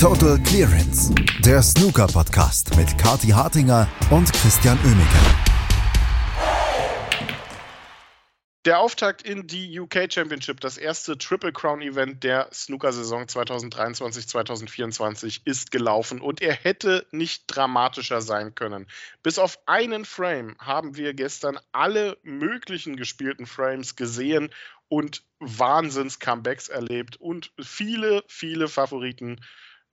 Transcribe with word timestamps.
Total 0.00 0.38
Clearance, 0.44 1.12
der 1.44 1.60
Snooker-Podcast 1.60 2.76
mit 2.76 2.96
Kati 2.98 3.30
Hartinger 3.30 3.88
und 4.12 4.32
Christian 4.32 4.78
Oemeke. 4.84 5.18
Der 8.64 8.78
Auftakt 8.78 9.22
in 9.22 9.48
die 9.48 9.80
UK 9.80 10.06
Championship, 10.08 10.60
das 10.60 10.78
erste 10.78 11.18
Triple 11.18 11.52
Crown 11.52 11.82
Event 11.82 12.22
der 12.22 12.48
Snooker-Saison 12.52 13.24
2023-2024, 13.24 15.40
ist 15.44 15.72
gelaufen 15.72 16.20
und 16.20 16.42
er 16.42 16.54
hätte 16.54 17.04
nicht 17.10 17.46
dramatischer 17.48 18.20
sein 18.20 18.54
können. 18.54 18.86
Bis 19.24 19.40
auf 19.40 19.58
einen 19.66 20.04
Frame 20.04 20.54
haben 20.60 20.96
wir 20.96 21.12
gestern 21.12 21.58
alle 21.72 22.18
möglichen 22.22 22.94
gespielten 22.94 23.46
Frames 23.46 23.96
gesehen 23.96 24.50
und 24.86 25.24
Wahnsinns-Comebacks 25.40 26.68
erlebt 26.68 27.16
und 27.16 27.50
viele, 27.58 28.22
viele 28.28 28.68
Favoriten 28.68 29.40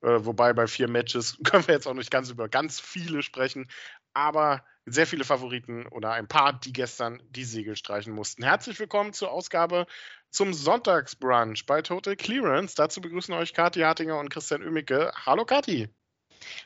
äh, 0.06 0.24
wobei 0.24 0.52
bei 0.52 0.66
vier 0.68 0.88
Matches 0.88 1.36
können 1.44 1.66
wir 1.66 1.74
jetzt 1.74 1.86
auch 1.86 1.94
nicht 1.94 2.10
ganz 2.10 2.30
über 2.30 2.48
ganz 2.48 2.80
viele 2.80 3.22
sprechen, 3.22 3.68
aber 4.14 4.64
sehr 4.86 5.06
viele 5.06 5.24
Favoriten 5.24 5.86
oder 5.88 6.12
ein 6.12 6.28
paar, 6.28 6.52
die 6.52 6.72
gestern 6.72 7.20
die 7.30 7.44
Segel 7.44 7.74
streichen 7.74 8.14
mussten. 8.14 8.44
Herzlich 8.44 8.78
willkommen 8.78 9.12
zur 9.12 9.32
Ausgabe 9.32 9.86
zum 10.30 10.54
Sonntagsbrunch 10.54 11.66
bei 11.66 11.82
Total 11.82 12.14
Clearance. 12.14 12.76
Dazu 12.76 13.00
begrüßen 13.00 13.34
euch 13.34 13.52
Kathi 13.52 13.80
Hartinger 13.80 14.20
und 14.20 14.30
Christian 14.30 14.62
Oemicke. 14.62 15.12
Hallo 15.26 15.44
Kathi. 15.44 15.88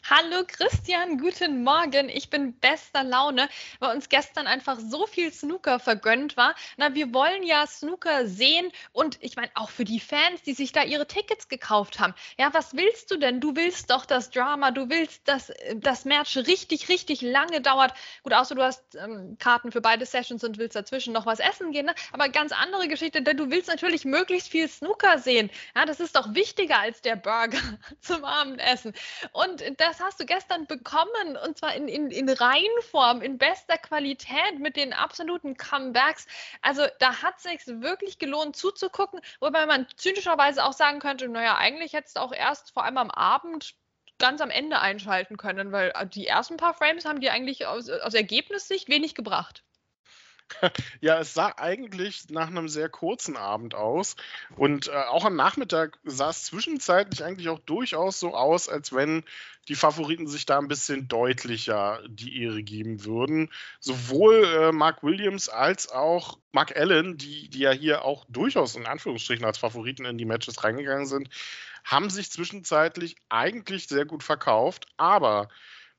Hallo 0.09 0.45
Christian, 0.47 1.19
guten 1.19 1.63
Morgen. 1.63 2.09
Ich 2.09 2.31
bin 2.31 2.59
bester 2.59 3.05
Laune, 3.05 3.49
weil 3.79 3.95
uns 3.95 4.09
gestern 4.09 4.47
einfach 4.47 4.79
so 4.81 5.07
viel 5.07 5.33
Snooker 5.33 5.79
vergönnt 5.79 6.37
war. 6.37 6.55
Na, 6.77 6.95
wir 6.95 7.15
wollen 7.15 7.43
ja 7.45 7.67
Snooker 7.67 8.27
sehen 8.27 8.73
und 8.93 9.19
ich 9.21 9.37
meine 9.37 9.51
auch 9.55 9.71
für 9.71 9.85
die 9.85 10.01
Fans, 10.01 10.43
die 10.43 10.55
sich 10.55 10.73
da 10.73 10.83
ihre 10.83 11.07
Tickets 11.07 11.49
gekauft 11.49 12.01
haben. 12.01 12.15
Ja, 12.39 12.53
was 12.53 12.75
willst 12.75 13.11
du 13.11 13.19
denn? 13.19 13.41
Du 13.41 13.55
willst 13.55 13.91
doch 13.91 14.05
das 14.05 14.31
Drama, 14.31 14.73
du 14.73 14.89
willst, 14.89 15.29
dass 15.29 15.53
das 15.77 16.05
Match 16.05 16.37
richtig, 16.37 16.89
richtig 16.89 17.21
lange 17.21 17.61
dauert. 17.61 17.93
Gut, 18.23 18.35
außer 18.35 18.55
du 18.55 18.63
hast 18.63 18.97
ähm, 18.97 19.37
Karten 19.39 19.71
für 19.71 19.81
beide 19.81 20.07
Sessions 20.07 20.43
und 20.43 20.59
willst 20.59 20.75
dazwischen 20.75 21.13
noch 21.13 21.27
was 21.27 21.39
essen 21.39 21.71
gehen. 21.71 21.87
Ne? 21.87 21.95
Aber 22.13 22.29
ganz 22.29 22.53
andere 22.53 22.89
Geschichte, 22.89 23.23
denn 23.23 23.37
du 23.37 23.51
willst 23.51 23.69
natürlich 23.69 24.05
möglichst 24.05 24.49
viel 24.49 24.69
Snooker 24.69 25.19
sehen. 25.19 25.51
Ja, 25.77 25.85
das 25.85 26.01
ist 26.01 26.17
doch 26.17 26.35
wichtiger 26.35 26.81
als 26.81 27.01
der 27.01 27.17
Burger 27.17 27.59
zum 28.01 28.25
Abendessen. 28.25 28.93
Und 29.33 29.60
das 29.77 30.01
hast 30.01 30.21
du 30.21 30.27
gestern 30.27 30.67
bekommen 30.67 31.37
und 31.45 31.59
zwar 31.59 31.75
in, 31.75 31.89
in, 31.89 32.11
in 32.11 32.29
Reihenform, 32.29 33.23
in 33.23 33.39
bester 33.39 33.79
Qualität 33.79 34.59
mit 34.59 34.77
den 34.77 34.93
absoluten 34.93 35.57
Comebacks. 35.57 36.27
Also 36.63 36.83
da 36.99 37.23
hat 37.23 37.37
es 37.39 37.43
sich 37.45 37.81
wirklich 37.81 38.19
gelohnt 38.19 38.57
zuzugucken, 38.57 39.21
wobei 39.41 39.67
man 39.67 39.87
zynischerweise 39.97 40.65
auch 40.65 40.73
sagen 40.73 41.01
könnte, 41.01 41.29
naja, 41.29 41.57
eigentlich 41.57 41.93
hättest 41.93 42.17
du 42.17 42.21
auch 42.21 42.33
erst 42.33 42.73
vor 42.73 42.85
allem 42.85 42.99
am 42.99 43.11
Abend 43.11 43.75
ganz 44.19 44.41
am 44.41 44.51
Ende 44.51 44.81
einschalten 44.81 45.37
können, 45.37 45.73
weil 45.73 45.93
die 46.13 46.27
ersten 46.27 46.57
paar 46.57 46.75
Frames 46.75 47.05
haben 47.05 47.21
die 47.21 47.31
eigentlich 47.31 47.67
aus, 47.67 47.89
aus 47.89 48.15
Ergebnissicht 48.15 48.89
wenig 48.89 49.15
gebracht. 49.15 49.65
Ja, 51.01 51.19
es 51.19 51.35
sah 51.35 51.55
eigentlich 51.57 52.29
nach 52.31 52.49
einem 52.49 52.69
sehr 52.69 52.89
kurzen 52.89 53.37
Abend 53.37 53.75
aus. 53.75 54.17
Und 54.57 54.89
äh, 54.89 54.93
auch 54.93 55.25
am 55.25 55.37
Nachmittag 55.37 55.99
sah 56.05 56.31
es 56.31 56.45
zwischenzeitlich 56.45 57.25
eigentlich 57.25 57.49
auch 57.49 57.59
durchaus 57.61 58.21
so 58.21 58.35
aus, 58.35 58.69
als 58.69 58.93
wenn 58.93 59.25
die 59.69 59.75
Favoriten 59.75 60.27
sich 60.27 60.47
da 60.47 60.59
ein 60.59 60.69
bisschen 60.69 61.09
deutlicher 61.09 62.03
die 62.09 62.43
Ehre 62.43 62.63
geben 62.63 63.05
würden. 63.05 63.51
Sowohl 63.79 64.45
äh, 64.45 64.73
Mark 64.73 65.03
Williams 65.03 65.49
als 65.49 65.91
auch 65.91 66.39
Mark 66.53 66.77
Allen, 66.77 67.17
die, 67.17 67.49
die 67.49 67.61
ja 67.61 67.71
hier 67.71 68.05
auch 68.05 68.25
durchaus 68.29 68.75
in 68.75 68.87
Anführungsstrichen 68.87 69.45
als 69.45 69.59
Favoriten 69.59 70.05
in 70.05 70.19
die 70.19 70.25
Matches 70.25 70.65
reingegangen 70.65 71.07
sind, 71.07 71.29
haben 71.85 72.11
sich 72.11 72.31
zwischenzeitlich 72.31 73.17
eigentlich 73.29 73.87
sehr 73.87 74.05
gut 74.05 74.23
verkauft. 74.23 74.87
Aber 74.97 75.49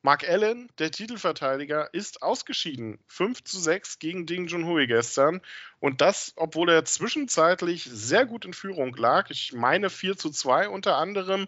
Mark 0.04 0.28
Allen, 0.28 0.70
der 0.80 0.90
Titelverteidiger, 0.90 1.94
ist 1.94 2.24
ausgeschieden. 2.24 3.00
5 3.08 3.44
zu 3.44 3.60
6 3.60 4.00
gegen 4.00 4.26
Ding 4.26 4.48
Junhui 4.48 4.88
gestern. 4.88 5.42
Und 5.80 6.02
das, 6.02 6.34
obwohl 6.38 6.70
er 6.70 6.86
zwischenzeitlich 6.86 7.84
sehr 7.84 8.26
gut 8.26 8.46
in 8.46 8.54
Führung 8.54 8.96
lag. 8.96 9.30
Ich 9.30 9.54
meine 9.54 9.92
4 9.92 10.18
zu 10.18 10.32
2 10.32 10.70
unter 10.70 10.98
anderem. 10.98 11.48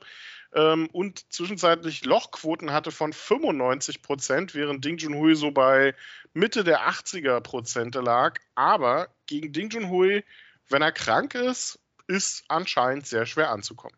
Ähm, 0.54 0.88
und 0.92 1.34
zwischenzeitlich 1.34 2.06
Lochquoten 2.06 2.72
hatte 2.72 2.92
von 2.92 3.12
95 3.12 4.04
Prozent, 4.04 4.54
während 4.54 4.86
Ding 4.86 4.98
Junhui 4.98 5.36
so 5.36 5.50
bei 5.50 5.96
Mitte 6.34 6.64
der 6.64 6.88
80er 6.88 7.42
Prozente 7.42 8.02
lag. 8.02 8.40
Aber 8.54 9.10
gegen 9.26 9.52
Ding 9.52 9.72
Junhui, 9.72 10.24
wenn 10.70 10.84
er 10.84 10.92
krank 10.92 11.34
ist, 11.34 11.80
ist 12.06 12.44
anscheinend 12.50 13.08
sehr 13.08 13.26
schwer 13.26 13.50
anzukommen. 13.50 13.98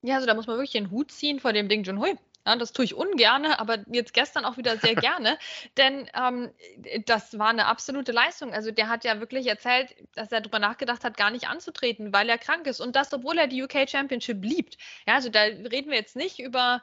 Ja, 0.00 0.14
also 0.14 0.26
da 0.26 0.34
muss 0.34 0.46
man 0.46 0.56
wirklich 0.56 0.72
den 0.72 0.90
Hut 0.90 1.10
ziehen 1.12 1.40
vor 1.40 1.52
dem 1.52 1.68
Ding 1.68 1.82
Junhui. 1.82 2.16
Ja, 2.46 2.54
das 2.56 2.72
tue 2.72 2.84
ich 2.84 2.94
ungerne, 2.94 3.58
aber 3.58 3.78
jetzt 3.88 4.14
gestern 4.14 4.44
auch 4.44 4.56
wieder 4.56 4.76
sehr 4.78 4.94
gerne, 4.94 5.38
denn 5.76 6.08
ähm, 6.14 6.50
das 7.04 7.38
war 7.38 7.48
eine 7.48 7.66
absolute 7.66 8.12
Leistung. 8.12 8.52
Also 8.54 8.70
der 8.70 8.88
hat 8.88 9.04
ja 9.04 9.20
wirklich 9.20 9.46
erzählt, 9.48 9.94
dass 10.14 10.30
er 10.30 10.40
darüber 10.40 10.60
nachgedacht 10.60 11.04
hat, 11.04 11.16
gar 11.16 11.30
nicht 11.30 11.48
anzutreten, 11.48 12.12
weil 12.12 12.28
er 12.28 12.38
krank 12.38 12.66
ist 12.66 12.80
und 12.80 12.94
das, 12.94 13.12
obwohl 13.12 13.36
er 13.38 13.48
die 13.48 13.62
UK 13.62 13.88
Championship 13.88 14.44
liebt. 14.44 14.76
Ja, 15.06 15.14
also 15.14 15.28
da 15.28 15.42
reden 15.42 15.90
wir 15.90 15.98
jetzt 15.98 16.16
nicht 16.16 16.38
über 16.38 16.82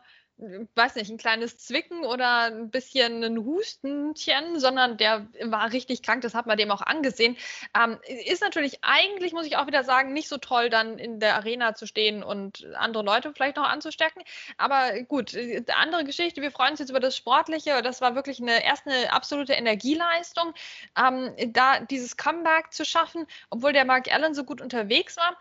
weiß 0.75 0.95
nicht, 0.95 1.09
ein 1.09 1.17
kleines 1.17 1.57
Zwicken 1.57 2.03
oder 2.05 2.43
ein 2.43 2.69
bisschen 2.69 3.23
ein 3.23 3.37
Hustenchen, 3.37 4.59
sondern 4.59 4.97
der 4.97 5.27
war 5.41 5.71
richtig 5.71 6.01
krank, 6.01 6.21
das 6.21 6.33
hat 6.33 6.45
man 6.45 6.57
dem 6.57 6.71
auch 6.71 6.81
angesehen. 6.81 7.37
Ähm, 7.77 7.99
ist 8.25 8.41
natürlich 8.41 8.79
eigentlich, 8.81 9.33
muss 9.33 9.45
ich 9.45 9.57
auch 9.57 9.67
wieder 9.67 9.83
sagen, 9.83 10.13
nicht 10.13 10.27
so 10.27 10.37
toll, 10.37 10.69
dann 10.69 10.97
in 10.97 11.19
der 11.19 11.35
Arena 11.35 11.75
zu 11.75 11.87
stehen 11.87 12.23
und 12.23 12.65
andere 12.75 13.03
Leute 13.03 13.33
vielleicht 13.33 13.57
noch 13.57 13.67
anzustecken. 13.67 14.23
Aber 14.57 15.01
gut, 15.03 15.35
andere 15.75 16.03
Geschichte, 16.03 16.41
wir 16.41 16.51
freuen 16.51 16.71
uns 16.71 16.79
jetzt 16.79 16.89
über 16.89 16.99
das 16.99 17.15
Sportliche. 17.15 17.81
Das 17.81 18.01
war 18.01 18.15
wirklich 18.15 18.41
eine 18.41 18.63
erst 18.63 18.87
eine 18.87 19.11
absolute 19.11 19.53
Energieleistung, 19.53 20.53
ähm, 20.97 21.33
da 21.53 21.79
dieses 21.79 22.17
Comeback 22.17 22.71
zu 22.71 22.85
schaffen, 22.85 23.25
obwohl 23.49 23.73
der 23.73 23.85
Mark 23.85 24.11
Allen 24.11 24.33
so 24.33 24.43
gut 24.43 24.61
unterwegs 24.61 25.17
war. 25.17 25.37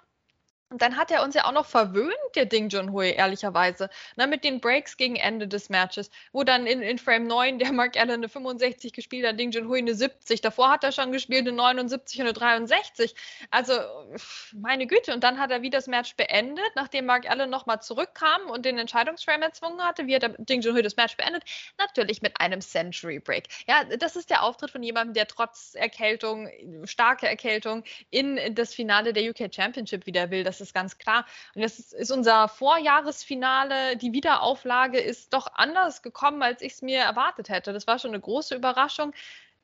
Und 0.73 0.81
dann 0.81 0.97
hat 0.97 1.11
er 1.11 1.23
uns 1.23 1.35
ja 1.35 1.45
auch 1.45 1.53
noch 1.53 1.67
verwöhnt, 1.67 2.15
der 2.35 2.47
Ding 2.47 2.71
Junhui, 2.71 3.11
ehrlicherweise, 3.11 3.91
ne, 4.17 4.27
mit 4.27 4.43
den 4.43 4.59
Breaks 4.59 4.97
gegen 4.97 5.17
Ende 5.17 5.47
des 5.47 5.69
Matches, 5.69 6.11
wo 6.33 6.45
dann 6.45 6.67
in, 6.67 6.81
in 6.81 6.97
Frame 6.99 7.27
9 7.27 7.59
der 7.59 7.73
Mark 7.73 7.99
Allen 7.99 8.11
eine 8.11 8.31
65 8.31 8.95
gespielt 8.95 9.27
hat, 9.27 9.39
Ding 9.39 9.51
Junhui 9.51 9.81
eine 9.81 9.95
70. 9.95 10.41
Davor 10.41 10.71
hat 10.71 10.83
er 10.83 10.91
schon 10.91 11.13
gespielt 11.13 11.47
eine 11.47 11.53
79 11.53 12.21
und 12.21 12.27
eine 12.27 12.33
63. 12.33 13.15
Also, 13.51 13.75
meine 14.55 14.87
Güte. 14.87 15.13
Und 15.13 15.23
dann 15.23 15.39
hat 15.39 15.51
er 15.51 15.61
wieder 15.61 15.77
das 15.77 15.89
Match 15.89 16.17
beendet, 16.17 16.65
nachdem 16.75 17.05
Mark 17.05 17.29
Allen 17.29 17.51
nochmal 17.51 17.83
zurückkam 17.83 18.49
und 18.49 18.65
den 18.65 18.79
Entscheidungsframe 18.79 19.43
erzwungen 19.43 19.83
hatte. 19.83 20.07
Wie 20.07 20.15
hat 20.15 20.23
Ding 20.39 20.63
Junhui 20.63 20.81
das 20.81 20.97
Match 20.97 21.19
beendet? 21.19 21.43
Natürlich 21.79 22.23
mit 22.23 22.41
einem 22.41 22.63
Century 22.63 23.19
Break. 23.19 23.49
Ja, 23.67 23.85
das 23.85 24.17
ist 24.17 24.31
der 24.31 24.43
Auftritt 24.43 24.71
von 24.71 24.83
jemandem, 24.83 25.13
der 25.13 25.27
trotz 25.27 25.75
Erkältung, 25.75 26.49
starke 26.85 27.29
Erkältung, 27.29 27.85
in 28.09 28.55
das 28.55 28.75
Finale 28.75 29.13
der 29.13 29.29
UK 29.29 29.55
Championship 29.55 30.07
wieder 30.07 30.31
will. 30.31 30.45
Das 30.45 30.62
ist 30.63 30.75
ganz 30.75 30.99
klar. 30.99 31.27
Und 31.55 31.63
das 31.63 31.79
ist, 31.79 32.11
unser 32.11 32.49
Vorjahresfinale. 32.49 33.97
Die 33.97 34.13
Wiederauflage 34.13 34.99
ist 34.99 35.35
doch 35.35 35.49
anders 35.55 36.03
gekommen, 36.03 36.43
als 36.43 36.63
ich 36.63 36.75
es 36.75 36.83
mir 36.83 37.01
erwartet 37.01 37.49
hätte. 37.49 37.73
Das 37.73 37.87
war 37.87 37.99
schon 37.99 38.13
eine 38.13 38.21
große 38.21 38.55
Überraschung 38.55 39.13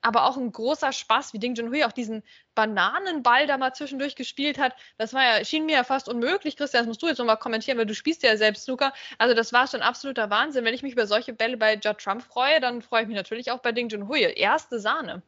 aber 0.01 0.25
auch 0.25 0.37
ein 0.37 0.51
großer 0.51 0.91
Spaß, 0.91 1.33
wie 1.33 1.39
Ding 1.39 1.55
Junhui 1.55 1.83
auch 1.83 1.91
diesen 1.91 2.23
Bananenball 2.55 3.47
da 3.47 3.57
mal 3.57 3.73
zwischendurch 3.73 4.15
gespielt 4.15 4.57
hat. 4.57 4.75
Das 4.97 5.13
war 5.13 5.23
ja, 5.23 5.45
schien 5.45 5.65
mir 5.65 5.75
ja 5.75 5.83
fast 5.83 6.07
unmöglich. 6.07 6.55
Christian, 6.57 6.81
das 6.81 6.87
musst 6.87 7.01
du 7.01 7.07
jetzt 7.07 7.17
nochmal 7.17 7.37
kommentieren, 7.37 7.77
weil 7.77 7.85
du 7.85 7.95
spielst 7.95 8.23
ja 8.23 8.37
selbst 8.37 8.63
Snooker. 8.63 8.93
Also 9.17 9.35
das 9.35 9.53
war 9.53 9.67
schon 9.67 9.81
absoluter 9.81 10.29
Wahnsinn. 10.29 10.65
Wenn 10.65 10.73
ich 10.73 10.83
mich 10.83 10.93
über 10.93 11.07
solche 11.07 11.33
Bälle 11.33 11.57
bei 11.57 11.75
Judd 11.75 11.97
Trump 11.99 12.23
freue, 12.23 12.59
dann 12.59 12.81
freue 12.81 13.03
ich 13.03 13.07
mich 13.07 13.17
natürlich 13.17 13.51
auch 13.51 13.59
bei 13.59 13.71
Ding 13.71 13.89
Junhui. 13.89 14.21
Erste 14.21 14.79
Sahne. 14.79 15.21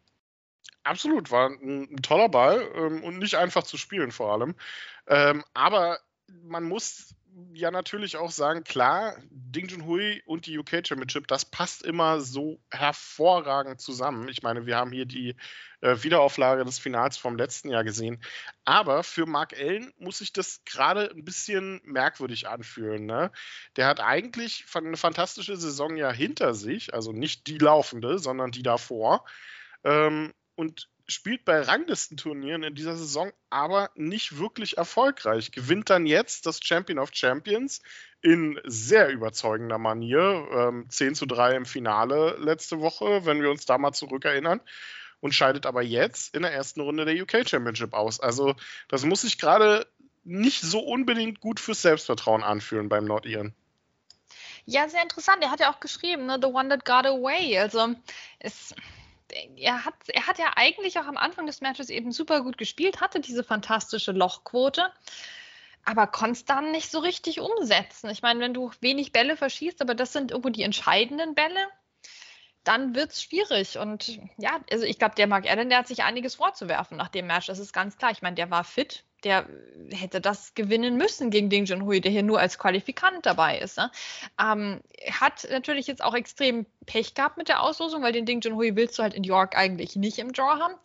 Absolut, 0.83 1.29
war 1.31 1.49
ein, 1.49 1.94
ein 1.94 2.01
toller 2.01 2.29
Ball 2.29 2.67
ähm, 2.75 3.03
und 3.03 3.19
nicht 3.19 3.35
einfach 3.35 3.63
zu 3.63 3.77
spielen 3.77 4.11
vor 4.11 4.33
allem. 4.33 4.55
Ähm, 5.07 5.44
aber 5.53 5.99
man 6.44 6.63
muss 6.63 7.16
ja 7.53 7.72
natürlich 7.72 8.17
auch 8.17 8.31
sagen, 8.31 8.63
klar, 8.63 9.16
Ding 9.29 9.67
Junhui 9.67 10.22
und 10.25 10.46
die 10.46 10.58
UK 10.58 10.85
Championship, 10.85 11.28
das 11.28 11.46
passt 11.46 11.84
immer 11.84 12.19
so 12.19 12.59
hervorragend 12.69 13.79
zusammen. 13.79 14.28
Ich 14.28 14.43
meine, 14.43 14.66
wir 14.66 14.75
haben 14.75 14.91
hier 14.91 15.05
die 15.05 15.35
äh, 15.81 15.96
Wiederauflage 16.02 16.66
des 16.66 16.79
Finals 16.79 17.17
vom 17.17 17.37
letzten 17.37 17.69
Jahr 17.69 17.84
gesehen. 17.84 18.22
Aber 18.66 19.03
für 19.03 19.25
Mark 19.25 19.53
Allen 19.53 19.93
muss 19.97 20.17
sich 20.17 20.34
das 20.34 20.64
gerade 20.66 21.09
ein 21.11 21.23
bisschen 21.23 21.81
merkwürdig 21.84 22.47
anfühlen. 22.47 23.05
Ne? 23.05 23.31
Der 23.75 23.87
hat 23.87 23.99
eigentlich 23.99 24.66
eine 24.73 24.97
fantastische 24.97 25.55
Saison 25.55 25.96
ja 25.96 26.11
hinter 26.11 26.53
sich, 26.53 26.93
also 26.93 27.11
nicht 27.11 27.47
die 27.47 27.57
laufende, 27.57 28.19
sondern 28.19 28.52
die 28.52 28.64
davor. 28.64 29.25
Ähm, 29.84 30.34
und 30.56 30.90
spielt 31.08 31.46
bei 31.46 31.62
Ranglistenturnieren 31.62 32.64
in 32.64 32.76
dieser 32.76 32.96
Saison 32.96 33.32
aber 33.50 33.92
nicht 33.96 34.38
wirklich 34.38 34.78
erfolgreich. 34.78 35.52
Gewinnt 35.52 35.90
dann 35.90 36.06
jetzt 36.06 36.46
das 36.46 36.59
Champion 36.64 37.00
of 37.00 37.09
Champions 37.14 37.82
in 38.22 38.59
sehr 38.64 39.09
überzeugender 39.09 39.78
Manier. 39.78 40.48
Ähm, 40.52 40.86
10 40.90 41.16
zu 41.16 41.26
3 41.26 41.56
im 41.56 41.66
Finale 41.66 42.38
letzte 42.40 42.80
Woche, 42.80 43.26
wenn 43.26 43.42
wir 43.42 43.52
uns 43.52 43.66
da 43.66 43.78
mal 43.78 43.94
zurückerinnern. 43.94 44.62
Und 45.20 45.36
scheidet 45.36 45.68
aber 45.68 45.84
jetzt 45.84 46.34
in 46.36 46.42
der 46.42 46.52
ersten 46.52 46.82
Runde 46.82 47.06
der 47.06 47.22
UK 47.22 47.48
Championship 47.48 47.94
aus. 47.94 48.20
Also, 48.20 48.56
das 48.88 49.06
muss 49.06 49.22
sich 49.22 49.38
gerade 49.38 49.86
nicht 50.24 50.62
so 50.62 50.80
unbedingt 50.80 51.40
gut 51.40 51.59
fürs 51.59 51.82
Selbstvertrauen 51.82 52.44
anfühlen 52.44 52.90
beim 52.90 53.06
Nordiren. 53.06 53.53
Ja, 54.66 54.88
sehr 54.90 55.03
interessant. 55.03 55.38
Er 55.42 55.52
hat 55.52 55.59
ja 55.59 55.72
auch 55.72 55.80
geschrieben, 55.80 56.26
ne, 56.26 56.40
The 56.42 56.48
One 56.48 56.70
That 56.70 56.86
Got 56.86 57.06
Away. 57.06 57.58
Also 57.58 57.96
es, 58.40 58.74
er, 59.55 59.85
hat, 59.85 59.95
er 60.07 60.28
hat 60.28 60.37
ja 60.37 60.51
eigentlich 60.55 60.99
auch 60.99 61.05
am 61.05 61.17
Anfang 61.17 61.45
des 61.45 61.61
Matches 61.61 61.89
eben 61.89 62.11
super 62.11 62.41
gut 62.41 62.57
gespielt, 62.57 63.01
hatte 63.01 63.19
diese 63.19 63.43
fantastische 63.43 64.11
Lochquote, 64.11 64.91
aber 65.83 66.07
konnte 66.07 66.45
dann 66.45 66.72
nicht 66.72 66.91
so 66.91 66.99
richtig 66.99 67.39
umsetzen. 67.39 68.09
Ich 68.09 68.22
meine, 68.22 68.39
wenn 68.39 68.53
du 68.53 68.72
wenig 68.81 69.11
Bälle 69.11 69.37
verschießt, 69.37 69.81
aber 69.81 69.95
das 69.95 70.13
sind 70.13 70.31
irgendwo 70.31 70.49
die 70.49 70.63
entscheidenden 70.63 71.35
Bälle, 71.35 71.67
dann 72.63 72.95
wird 72.95 73.11
es 73.11 73.23
schwierig. 73.23 73.78
Und 73.78 74.19
ja, 74.37 74.59
also 74.72 74.85
ich 74.85 74.99
glaube, 74.99 75.16
der 75.16 75.28
Mark 75.28 75.49
Allen, 75.49 75.69
der 75.69 75.79
hat 75.79 75.87
sich 75.87 76.03
einiges 76.03 76.35
vorzuwerfen 76.35 76.97
nach 76.97 77.09
dem 77.09 77.28
Match. 77.28 77.47
Das 77.47 77.59
ist 77.59 77.73
ganz 77.73 77.97
klar. 77.97 78.11
Ich 78.11 78.22
meine, 78.22 78.35
der 78.35 78.51
war 78.51 78.63
fit, 78.63 79.03
der 79.23 79.47
hätte 79.91 80.22
das 80.22 80.53
gewinnen 80.56 80.97
müssen 80.97 81.29
gegen 81.29 81.50
Ding 81.50 81.66
Junhui, 81.66 82.02
der 82.02 82.12
hier 82.12 82.23
nur 82.23 82.40
als 82.40 82.58
Qualifikant 82.58 83.26
dabei 83.26 83.59
ist. 83.59 83.78
Ne? 83.78 83.91
Ähm, 84.40 84.82
hat 85.12 85.47
natürlich 85.50 85.88
jetzt 85.88 86.03
auch 86.03 86.14
extrem 86.14 86.66
Pech 86.85 87.14
gehabt 87.14 87.38
mit 87.38 87.50
der 87.50 87.62
Auslosung, 87.64 88.02
weil 88.02 88.14
den 88.14 88.26
Ding 88.26 88.41
Junhui 88.41 88.76
willst 88.76 88.97
du 88.97 89.03
halt 89.03 89.14
in 89.14 89.23
York 89.23 89.58
eigentlich 89.58 89.96
nicht 89.96 90.20
im 90.20 90.34
Draw 90.34 90.59
haben. 90.59 90.76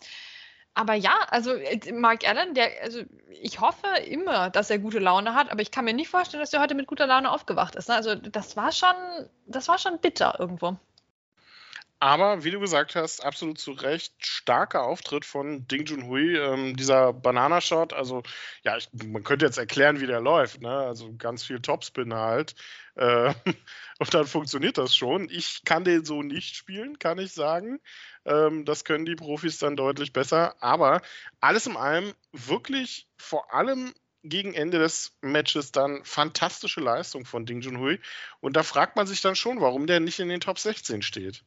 Aber 0.74 0.92
ja, 0.92 1.14
also 1.30 1.54
äh, 1.54 1.92
Mark 1.92 2.28
Allen, 2.28 2.52
der, 2.52 2.70
also 2.82 3.00
ich 3.30 3.60
hoffe 3.60 3.86
immer, 4.06 4.50
dass 4.50 4.68
er 4.68 4.78
gute 4.78 4.98
Laune 4.98 5.34
hat, 5.34 5.50
aber 5.50 5.62
ich 5.62 5.70
kann 5.70 5.86
mir 5.86 5.94
nicht 5.94 6.10
vorstellen, 6.10 6.42
dass 6.42 6.52
er 6.52 6.60
heute 6.60 6.74
mit 6.74 6.86
guter 6.86 7.06
Laune 7.06 7.30
aufgewacht 7.32 7.76
ist. 7.76 7.88
Ne? 7.88 7.94
Also 7.94 8.14
das 8.14 8.56
war 8.56 8.72
schon, 8.72 8.94
das 9.46 9.68
war 9.68 9.78
schon 9.78 9.98
bitter 10.00 10.36
irgendwo. 10.38 10.76
Aber 11.98 12.44
wie 12.44 12.50
du 12.50 12.60
gesagt 12.60 12.94
hast, 12.94 13.24
absolut 13.24 13.58
zu 13.58 13.72
Recht, 13.72 14.12
starker 14.18 14.82
Auftritt 14.82 15.24
von 15.24 15.66
Ding 15.66 15.86
Junhui. 15.86 16.36
Ähm, 16.36 16.76
dieser 16.76 17.14
Bananashot, 17.14 17.94
also 17.94 18.22
ja, 18.62 18.76
ich, 18.76 18.90
man 18.92 19.24
könnte 19.24 19.46
jetzt 19.46 19.56
erklären, 19.56 20.00
wie 20.00 20.06
der 20.06 20.20
läuft. 20.20 20.60
Ne? 20.60 20.70
Also 20.70 21.14
ganz 21.16 21.44
viel 21.44 21.60
Topspin 21.60 22.12
halt. 22.12 22.54
Äh, 22.96 23.32
und 23.98 24.12
dann 24.12 24.26
funktioniert 24.26 24.76
das 24.76 24.94
schon. 24.94 25.30
Ich 25.30 25.64
kann 25.64 25.84
den 25.84 26.04
so 26.04 26.22
nicht 26.22 26.54
spielen, 26.54 26.98
kann 26.98 27.18
ich 27.18 27.32
sagen. 27.32 27.80
Ähm, 28.26 28.66
das 28.66 28.84
können 28.84 29.06
die 29.06 29.16
Profis 29.16 29.58
dann 29.58 29.76
deutlich 29.76 30.12
besser. 30.12 30.54
Aber 30.62 31.00
alles 31.40 31.66
in 31.66 31.78
allem 31.78 32.12
wirklich 32.32 33.08
vor 33.16 33.54
allem 33.54 33.94
gegen 34.22 34.52
Ende 34.52 34.78
des 34.78 35.16
Matches 35.22 35.72
dann 35.72 36.04
fantastische 36.04 36.80
Leistung 36.80 37.24
von 37.24 37.46
Ding 37.46 37.62
Junhui. 37.62 38.00
Und 38.40 38.54
da 38.56 38.62
fragt 38.62 38.96
man 38.96 39.06
sich 39.06 39.22
dann 39.22 39.36
schon, 39.36 39.62
warum 39.62 39.86
der 39.86 40.00
nicht 40.00 40.20
in 40.20 40.28
den 40.28 40.40
Top 40.40 40.58
16 40.58 41.00
steht. 41.00 41.42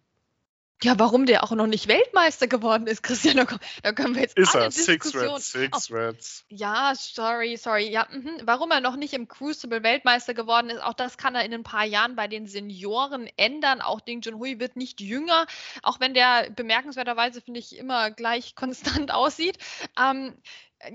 Ja, 0.82 0.98
warum 0.98 1.26
der 1.26 1.44
auch 1.44 1.52
noch 1.52 1.68
nicht 1.68 1.90
Weltmeister 1.90 2.48
geworden 2.48 2.88
ist, 2.88 3.04
Christian, 3.04 3.36
da, 3.84 3.92
können 3.92 4.16
wir 4.16 4.22
jetzt 4.22 4.38
ist 4.38 4.56
alle 4.56 4.66
er. 4.66 4.72
Six 4.72 5.14
Reds, 5.14 5.52
Six 5.52 5.92
Reds. 5.92 6.46
Ja, 6.48 6.94
sorry, 6.96 7.58
sorry. 7.58 7.90
Ja, 7.90 8.08
mh. 8.10 8.44
warum 8.44 8.72
er 8.72 8.80
noch 8.80 8.96
nicht 8.96 9.14
im 9.14 9.28
Crucible 9.28 9.84
Weltmeister 9.84 10.34
geworden 10.34 10.70
ist, 10.70 10.82
auch 10.82 10.94
das 10.94 11.18
kann 11.18 11.36
er 11.36 11.44
in 11.44 11.54
ein 11.54 11.64
paar 11.64 11.84
Jahren 11.84 12.16
bei 12.16 12.30
den 12.30 12.48
Senioren 12.48 13.30
ändern. 13.36 13.82
Auch 13.82 14.00
Ding 14.00 14.22
Junhui 14.22 14.60
wird 14.60 14.78
nicht 14.78 15.02
jünger, 15.02 15.48
auch 15.84 16.00
wenn 16.00 16.14
der 16.14 16.50
bemerkenswerterweise, 16.52 17.42
finde 17.42 17.60
ich, 17.60 17.78
immer 17.78 18.12
gleich 18.12 18.56
konstant 18.56 19.12
aussieht. 19.14 19.58
Ähm, 20.00 20.34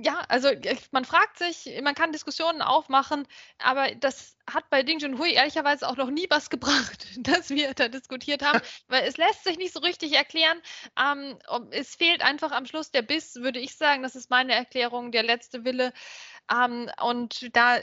ja, 0.03 0.25
also 0.29 0.49
man 0.93 1.05
fragt 1.05 1.39
sich, 1.39 1.69
man 1.83 1.95
kann 1.95 2.13
Diskussionen 2.13 2.63
aufmachen, 2.63 3.27
aber 3.59 3.95
das 3.95 4.37
hat 4.51 4.69
bei 4.71 4.83
Ding 4.83 4.99
Junhui 4.99 5.33
ehrlicherweise 5.33 5.89
auch 5.89 5.97
noch 5.97 6.11
nie 6.11 6.27
was 6.31 6.51
gebracht, 6.51 7.07
dass 7.19 7.51
wir 7.51 7.75
da 7.75 7.89
diskutiert 7.89 8.43
haben, 8.43 8.61
weil 8.89 9.05
es 9.05 9.17
lässt 9.17 9.45
sich 9.45 9.59
nicht 9.59 9.75
so 9.75 9.81
richtig 9.81 10.13
erklären. 10.13 10.61
Ähm, 10.99 11.39
es 11.71 11.95
fehlt 11.95 12.23
einfach 12.23 12.53
am 12.53 12.67
Schluss 12.67 12.91
der 12.91 13.03
Biss, 13.03 13.37
würde 13.37 13.61
ich 13.61 13.77
sagen. 13.77 14.03
Das 14.03 14.17
ist 14.17 14.31
meine 14.31 14.55
Erklärung, 14.55 15.13
der 15.13 15.23
letzte 15.23 15.65
Wille. 15.65 15.93
Ähm, 16.51 16.91
und 17.03 17.55
da 17.57 17.77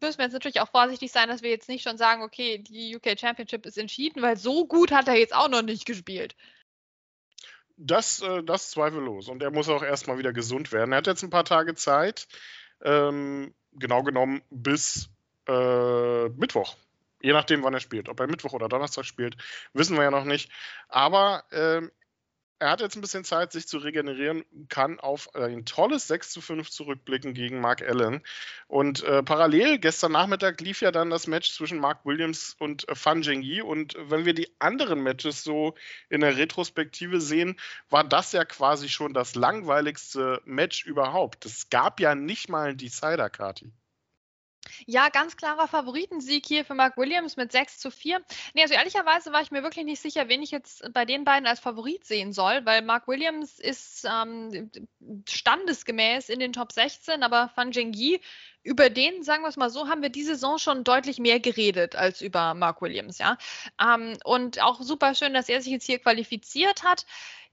müssen 0.00 0.18
wir 0.18 0.24
jetzt 0.24 0.32
natürlich 0.32 0.60
auch 0.60 0.70
vorsichtig 0.70 1.12
sein, 1.12 1.28
dass 1.28 1.42
wir 1.42 1.50
jetzt 1.50 1.68
nicht 1.68 1.82
schon 1.82 1.98
sagen, 1.98 2.22
okay, 2.22 2.58
die 2.58 2.96
UK 2.96 3.18
Championship 3.18 3.66
ist 3.66 3.78
entschieden, 3.78 4.22
weil 4.22 4.36
so 4.36 4.66
gut 4.66 4.92
hat 4.92 5.08
er 5.08 5.16
jetzt 5.16 5.34
auch 5.34 5.48
noch 5.48 5.62
nicht 5.62 5.86
gespielt. 5.86 6.34
Das, 7.76 8.22
äh, 8.22 8.42
das 8.42 8.70
zweifellos. 8.70 9.28
Und 9.28 9.42
er 9.42 9.50
muss 9.50 9.68
auch 9.68 9.82
erstmal 9.82 10.18
wieder 10.18 10.32
gesund 10.32 10.72
werden. 10.72 10.92
Er 10.92 10.98
hat 10.98 11.06
jetzt 11.06 11.22
ein 11.22 11.30
paar 11.30 11.44
Tage 11.44 11.74
Zeit, 11.74 12.28
ähm, 12.82 13.54
genau 13.72 14.02
genommen 14.02 14.42
bis 14.50 15.08
äh, 15.48 16.28
Mittwoch. 16.28 16.76
Je 17.20 17.32
nachdem, 17.32 17.62
wann 17.62 17.74
er 17.74 17.80
spielt. 17.80 18.08
Ob 18.08 18.18
er 18.20 18.26
Mittwoch 18.26 18.52
oder 18.52 18.68
Donnerstag 18.68 19.04
spielt, 19.04 19.36
wissen 19.72 19.96
wir 19.96 20.02
ja 20.02 20.10
noch 20.10 20.24
nicht. 20.24 20.50
Aber 20.88 21.44
ähm, 21.52 21.90
er 22.62 22.70
hat 22.70 22.80
jetzt 22.80 22.94
ein 22.96 23.00
bisschen 23.00 23.24
Zeit, 23.24 23.50
sich 23.50 23.66
zu 23.66 23.78
regenerieren, 23.78 24.44
kann 24.68 25.00
auf 25.00 25.34
ein 25.34 25.64
tolles 25.64 26.06
6 26.06 26.30
zu 26.30 26.40
5 26.40 26.70
zurückblicken 26.70 27.34
gegen 27.34 27.60
Mark 27.60 27.82
Allen. 27.82 28.22
Und 28.68 29.02
äh, 29.02 29.24
parallel, 29.24 29.80
gestern 29.80 30.12
Nachmittag 30.12 30.60
lief 30.60 30.80
ja 30.80 30.92
dann 30.92 31.10
das 31.10 31.26
Match 31.26 31.52
zwischen 31.52 31.80
Mark 31.80 32.04
Williams 32.04 32.54
und 32.60 32.88
äh, 32.88 32.94
Fan 32.94 33.24
Zhengyi. 33.24 33.62
Und 33.62 33.96
wenn 33.98 34.24
wir 34.24 34.32
die 34.32 34.48
anderen 34.60 35.02
Matches 35.02 35.42
so 35.42 35.74
in 36.08 36.20
der 36.20 36.36
Retrospektive 36.36 37.20
sehen, 37.20 37.58
war 37.90 38.04
das 38.04 38.30
ja 38.30 38.44
quasi 38.44 38.88
schon 38.88 39.12
das 39.12 39.34
langweiligste 39.34 40.40
Match 40.44 40.86
überhaupt. 40.86 41.44
Es 41.44 41.68
gab 41.68 41.98
ja 41.98 42.14
nicht 42.14 42.48
mal 42.48 42.70
ein 42.70 42.76
Decider-Kati. 42.76 43.72
Ja, 44.86 45.08
ganz 45.08 45.36
klarer 45.36 45.68
Favoritensieg 45.68 46.46
hier 46.46 46.64
für 46.64 46.74
Mark 46.74 46.96
Williams 46.96 47.36
mit 47.36 47.52
6 47.52 47.78
zu 47.78 47.90
4. 47.90 48.20
Nee, 48.54 48.62
also 48.62 48.74
ehrlicherweise 48.74 49.32
war 49.32 49.42
ich 49.42 49.50
mir 49.50 49.62
wirklich 49.62 49.84
nicht 49.84 50.00
sicher, 50.00 50.28
wen 50.28 50.42
ich 50.42 50.50
jetzt 50.50 50.92
bei 50.92 51.04
den 51.04 51.24
beiden 51.24 51.46
als 51.46 51.60
Favorit 51.60 52.04
sehen 52.04 52.32
soll, 52.32 52.64
weil 52.64 52.82
Mark 52.82 53.08
Williams 53.08 53.58
ist 53.58 54.06
ähm, 54.10 54.70
standesgemäß 55.28 56.28
in 56.28 56.40
den 56.40 56.52
Top 56.52 56.72
16, 56.72 57.22
aber 57.22 57.48
Fan 57.48 57.72
Zhengyi 57.72 58.20
über 58.62 58.90
den, 58.90 59.22
sagen 59.22 59.42
wir 59.42 59.48
es 59.48 59.56
mal 59.56 59.70
so, 59.70 59.88
haben 59.88 60.02
wir 60.02 60.08
diese 60.08 60.34
Saison 60.34 60.58
schon 60.58 60.84
deutlich 60.84 61.18
mehr 61.18 61.40
geredet 61.40 61.96
als 61.96 62.20
über 62.22 62.54
Mark 62.54 62.80
Williams, 62.82 63.18
ja. 63.18 63.36
Ähm, 63.80 64.16
und 64.24 64.60
auch 64.62 64.80
super 64.80 65.14
schön, 65.14 65.34
dass 65.34 65.48
er 65.48 65.60
sich 65.60 65.72
jetzt 65.72 65.86
hier 65.86 65.98
qualifiziert 65.98 66.82
hat. 66.82 67.04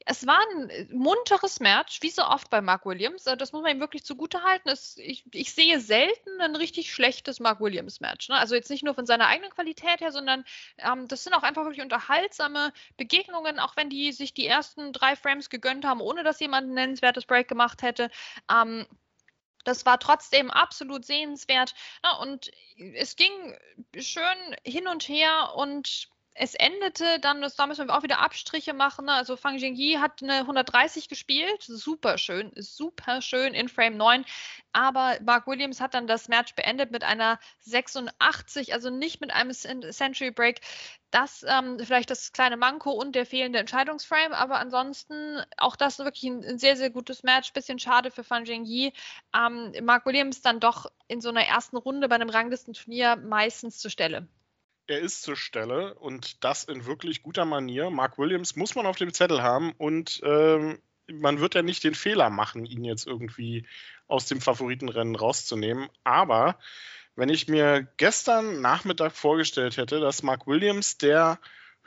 Es 0.06 0.26
war 0.26 0.40
ein 0.40 0.88
munteres 0.92 1.60
Match, 1.60 2.02
wie 2.02 2.10
so 2.10 2.24
oft 2.24 2.50
bei 2.50 2.62
Mark 2.62 2.86
Williams. 2.86 3.26
Äh, 3.26 3.38
das 3.38 3.52
muss 3.52 3.62
man 3.64 3.72
ihm 3.72 3.80
wirklich 3.80 4.06
zugutehalten. 4.06 4.72
Es, 4.72 4.98
ich, 4.98 5.26
ich 5.34 5.54
sehe 5.54 5.80
selten 5.80 6.42
ein 6.42 6.56
richtig 6.56 6.94
schlechtes 6.94 7.40
Mark 7.40 7.60
Williams-Match. 7.60 8.30
Ne? 8.30 8.36
Also 8.36 8.56
jetzt 8.56 8.70
nicht 8.70 8.84
nur 8.84 8.94
von 8.94 9.06
seiner 9.06 9.28
eigenen 9.28 9.52
Qualität 9.52 10.02
her, 10.02 10.12
sondern 10.12 10.46
ähm, 10.78 11.08
das 11.08 11.24
sind 11.24 11.34
auch 11.34 11.44
einfach 11.44 11.64
wirklich 11.64 11.84
unterhaltsame 11.84 12.72
Begegnungen, 12.98 13.60
auch 13.60 13.76
wenn 13.76 13.90
die 13.90 14.12
sich 14.14 14.34
die 14.34 14.48
ersten 14.48 14.94
drei 14.94 15.16
Frames 15.16 15.50
gegönnt 15.50 15.86
haben, 15.86 16.02
ohne 16.02 16.24
dass 16.24 16.40
jemand 16.40 16.70
ein 16.70 16.76
nennenswertes 16.76 17.26
Break 17.26 17.48
gemacht 17.48 17.82
hätte. 17.82 18.10
Ähm, 18.52 18.86
das 19.64 19.86
war 19.86 20.00
trotzdem 20.00 20.50
absolut 20.52 21.06
sehenswert. 21.06 21.74
Na, 22.04 22.18
und 22.18 22.52
es 22.96 23.16
ging 23.16 23.32
schön 23.98 24.56
hin 24.64 24.88
und 24.88 25.08
her 25.08 25.54
und 25.56 26.10
es 26.42 26.56
endete 26.56 27.20
dann, 27.20 27.42
da 27.42 27.68
müssen 27.68 27.88
wir 27.88 27.98
auch 27.98 28.04
wieder 28.04 28.20
Abstriche 28.20 28.74
machen. 28.74 29.06
Ne? 29.06 29.12
Also 29.12 29.36
Fang 29.36 29.58
Jingyi 29.58 29.98
hat 30.00 30.24
eine 30.24 30.40
130 30.40 31.10
gespielt, 31.10 31.64
super 31.64 32.18
schön, 32.18 32.54
super 32.56 33.22
schön 33.22 33.54
in 33.54 33.68
Frame 33.68 33.98
9. 33.98 34.26
Aber 34.72 35.18
Mark 35.22 35.48
Williams 35.48 35.82
hat 35.82 35.94
dann 35.94 36.08
das 36.08 36.30
Match 36.30 36.56
beendet 36.56 36.92
mit 36.92 37.04
einer 37.04 37.40
86, 37.60 38.74
also 38.74 38.90
nicht 38.90 39.20
mit 39.20 39.34
einem 39.34 39.52
Century 39.52 40.32
Break. 40.32 40.62
Das 41.12 41.44
ähm, 41.46 41.78
vielleicht 41.78 42.10
das 42.10 42.32
kleine 42.32 42.56
Manko 42.56 42.92
und 42.92 43.16
der 43.16 43.26
fehlende 43.26 43.60
Entscheidungsframe, 43.60 44.32
aber 44.32 44.60
ansonsten 44.60 45.44
auch 45.58 45.76
das 45.76 46.00
wirklich 46.00 46.24
ein, 46.24 46.46
ein 46.46 46.58
sehr, 46.58 46.78
sehr 46.78 46.90
gutes 46.90 47.24
Match. 47.24 47.52
Bisschen 47.52 47.80
schade 47.80 48.12
für 48.12 48.24
Fan 48.24 48.46
Jingyi. 48.46 48.94
Ähm, 49.36 49.74
Mark 49.82 50.06
Williams 50.06 50.42
dann 50.42 50.62
doch 50.62 50.86
in 51.10 51.20
so 51.20 51.28
einer 51.28 51.44
ersten 51.44 51.76
Runde 51.76 52.08
bei 52.08 52.16
einem 52.16 52.30
Ranglistenturnier 52.30 53.18
meistens 53.18 53.80
zur 53.80 53.92
Stelle 53.92 54.26
er 54.90 55.00
ist 55.00 55.22
zur 55.22 55.36
Stelle 55.36 55.94
und 55.96 56.44
das 56.44 56.64
in 56.64 56.86
wirklich 56.86 57.22
guter 57.24 57.46
Manier. 57.46 57.90
Mark 57.90 58.18
Williams 58.18 58.56
muss 58.56 58.76
man 58.76 58.86
auf 58.86 58.98
dem 58.98 59.14
Zettel 59.14 59.42
haben 59.42 59.74
und 59.78 60.22
ähm, 60.24 60.80
man 61.08 61.40
wird 61.40 61.56
ja 61.56 61.62
nicht 61.62 61.84
den 61.84 61.96
Fehler 61.96 62.30
machen, 62.30 62.66
ihn 62.66 62.84
jetzt 62.84 63.08
irgendwie 63.08 63.66
aus 64.08 64.26
dem 64.26 64.42
Favoritenrennen 64.42 65.16
rauszunehmen. 65.16 65.90
Aber 66.04 66.58
wenn 67.16 67.30
ich 67.30 67.48
mir 67.48 67.88
gestern 67.98 68.62
Nachmittag 68.62 69.14
vorgestellt 69.14 69.78
hätte, 69.78 70.00
dass 70.00 70.24
Mark 70.24 70.48
Williams 70.48 70.98
der 70.98 71.40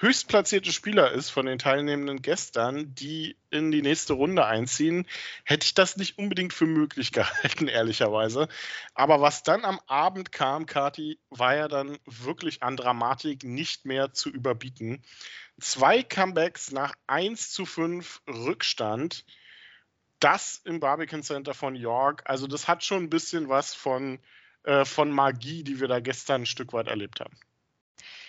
höchstplatzierte 0.02 0.73
Spieler 0.73 1.12
ist 1.12 1.30
von 1.30 1.47
den 1.47 1.61
teilnehmenden 1.61 2.23
gestern, 2.23 2.92
die 2.94 3.37
in 3.50 3.71
die 3.71 3.82
nächste 3.82 4.14
Runde 4.14 4.44
einziehen, 4.44 5.06
hätte 5.44 5.64
ich 5.64 5.75
das 5.75 5.97
nicht 5.97 6.18
unbedingt 6.18 6.52
für 6.52 6.66
möglich 6.66 7.12
gehalten, 7.12 7.68
ehrlicherweise. 7.68 8.49
Aber 8.94 9.21
was 9.21 9.44
dann 9.44 9.64
am 9.64 9.80
Abend 9.87 10.32
kam, 10.32 10.66
Kati, 10.66 11.21
war 11.30 11.54
ja 11.54 11.68
dann 11.68 11.99
wirklich 12.04 12.64
an 12.64 12.76
Dramatik 12.76 13.44
nicht 13.44 13.87
mehr 13.87 14.12
zu 14.12 14.28
überbieten. 14.28 15.04
Zwei 15.61 16.02
Comebacks 16.02 16.73
nach 16.73 16.94
1 17.06 17.52
zu 17.52 17.64
5 17.64 18.23
Rückstand. 18.28 19.25
Das 20.18 20.61
im 20.64 20.80
Barbican 20.80 21.23
Center 21.23 21.54
von 21.54 21.76
York. 21.76 22.23
Also, 22.26 22.47
das 22.49 22.66
hat 22.66 22.85
schon 22.85 23.04
ein 23.04 23.11
bisschen 23.11 23.49
was 23.49 23.75
von, 23.75 24.18
äh, 24.64 24.85
von 24.85 25.11
Magie, 25.11 25.62
die 25.62 25.80
wir 25.80 25.88
da 25.88 26.00
gestern 26.00 26.42
ein 26.42 26.47
Stück 26.47 26.73
weit 26.73 26.88
erlebt 26.88 27.21
haben. 27.21 27.37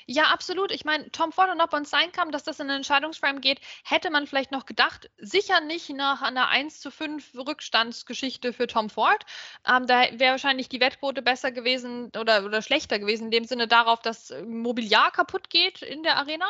Ja, 0.05 0.25
absolut. 0.25 0.71
Ich 0.71 0.85
meine, 0.85 1.09
Tom 1.11 1.31
Ford 1.31 1.49
und 1.49 1.61
ob 1.61 1.73
uns 1.73 1.89
sein 1.89 2.11
kann, 2.11 2.31
dass 2.31 2.43
das 2.43 2.59
in 2.59 2.67
den 2.67 2.77
Entscheidungsframe 2.77 3.41
geht, 3.41 3.59
hätte 3.83 4.09
man 4.09 4.27
vielleicht 4.27 4.51
noch 4.51 4.65
gedacht. 4.65 5.09
Sicher 5.17 5.61
nicht 5.61 5.89
nach 5.89 6.21
einer 6.21 6.49
1 6.49 6.81
zu 6.81 6.91
5 6.91 7.35
Rückstandsgeschichte 7.35 8.53
für 8.53 8.67
Tom 8.67 8.89
Ford. 8.89 9.25
Ähm, 9.67 9.87
da 9.87 10.03
wäre 10.13 10.31
wahrscheinlich 10.31 10.69
die 10.69 10.79
Wettquote 10.79 11.21
besser 11.21 11.51
gewesen 11.51 12.11
oder, 12.19 12.43
oder 12.45 12.61
schlechter 12.61 12.99
gewesen, 12.99 13.25
in 13.25 13.31
dem 13.31 13.45
Sinne 13.45 13.67
darauf, 13.67 14.01
dass 14.01 14.33
Mobiliar 14.45 15.11
kaputt 15.11 15.49
geht 15.49 15.81
in 15.81 16.03
der 16.03 16.17
Arena. 16.17 16.47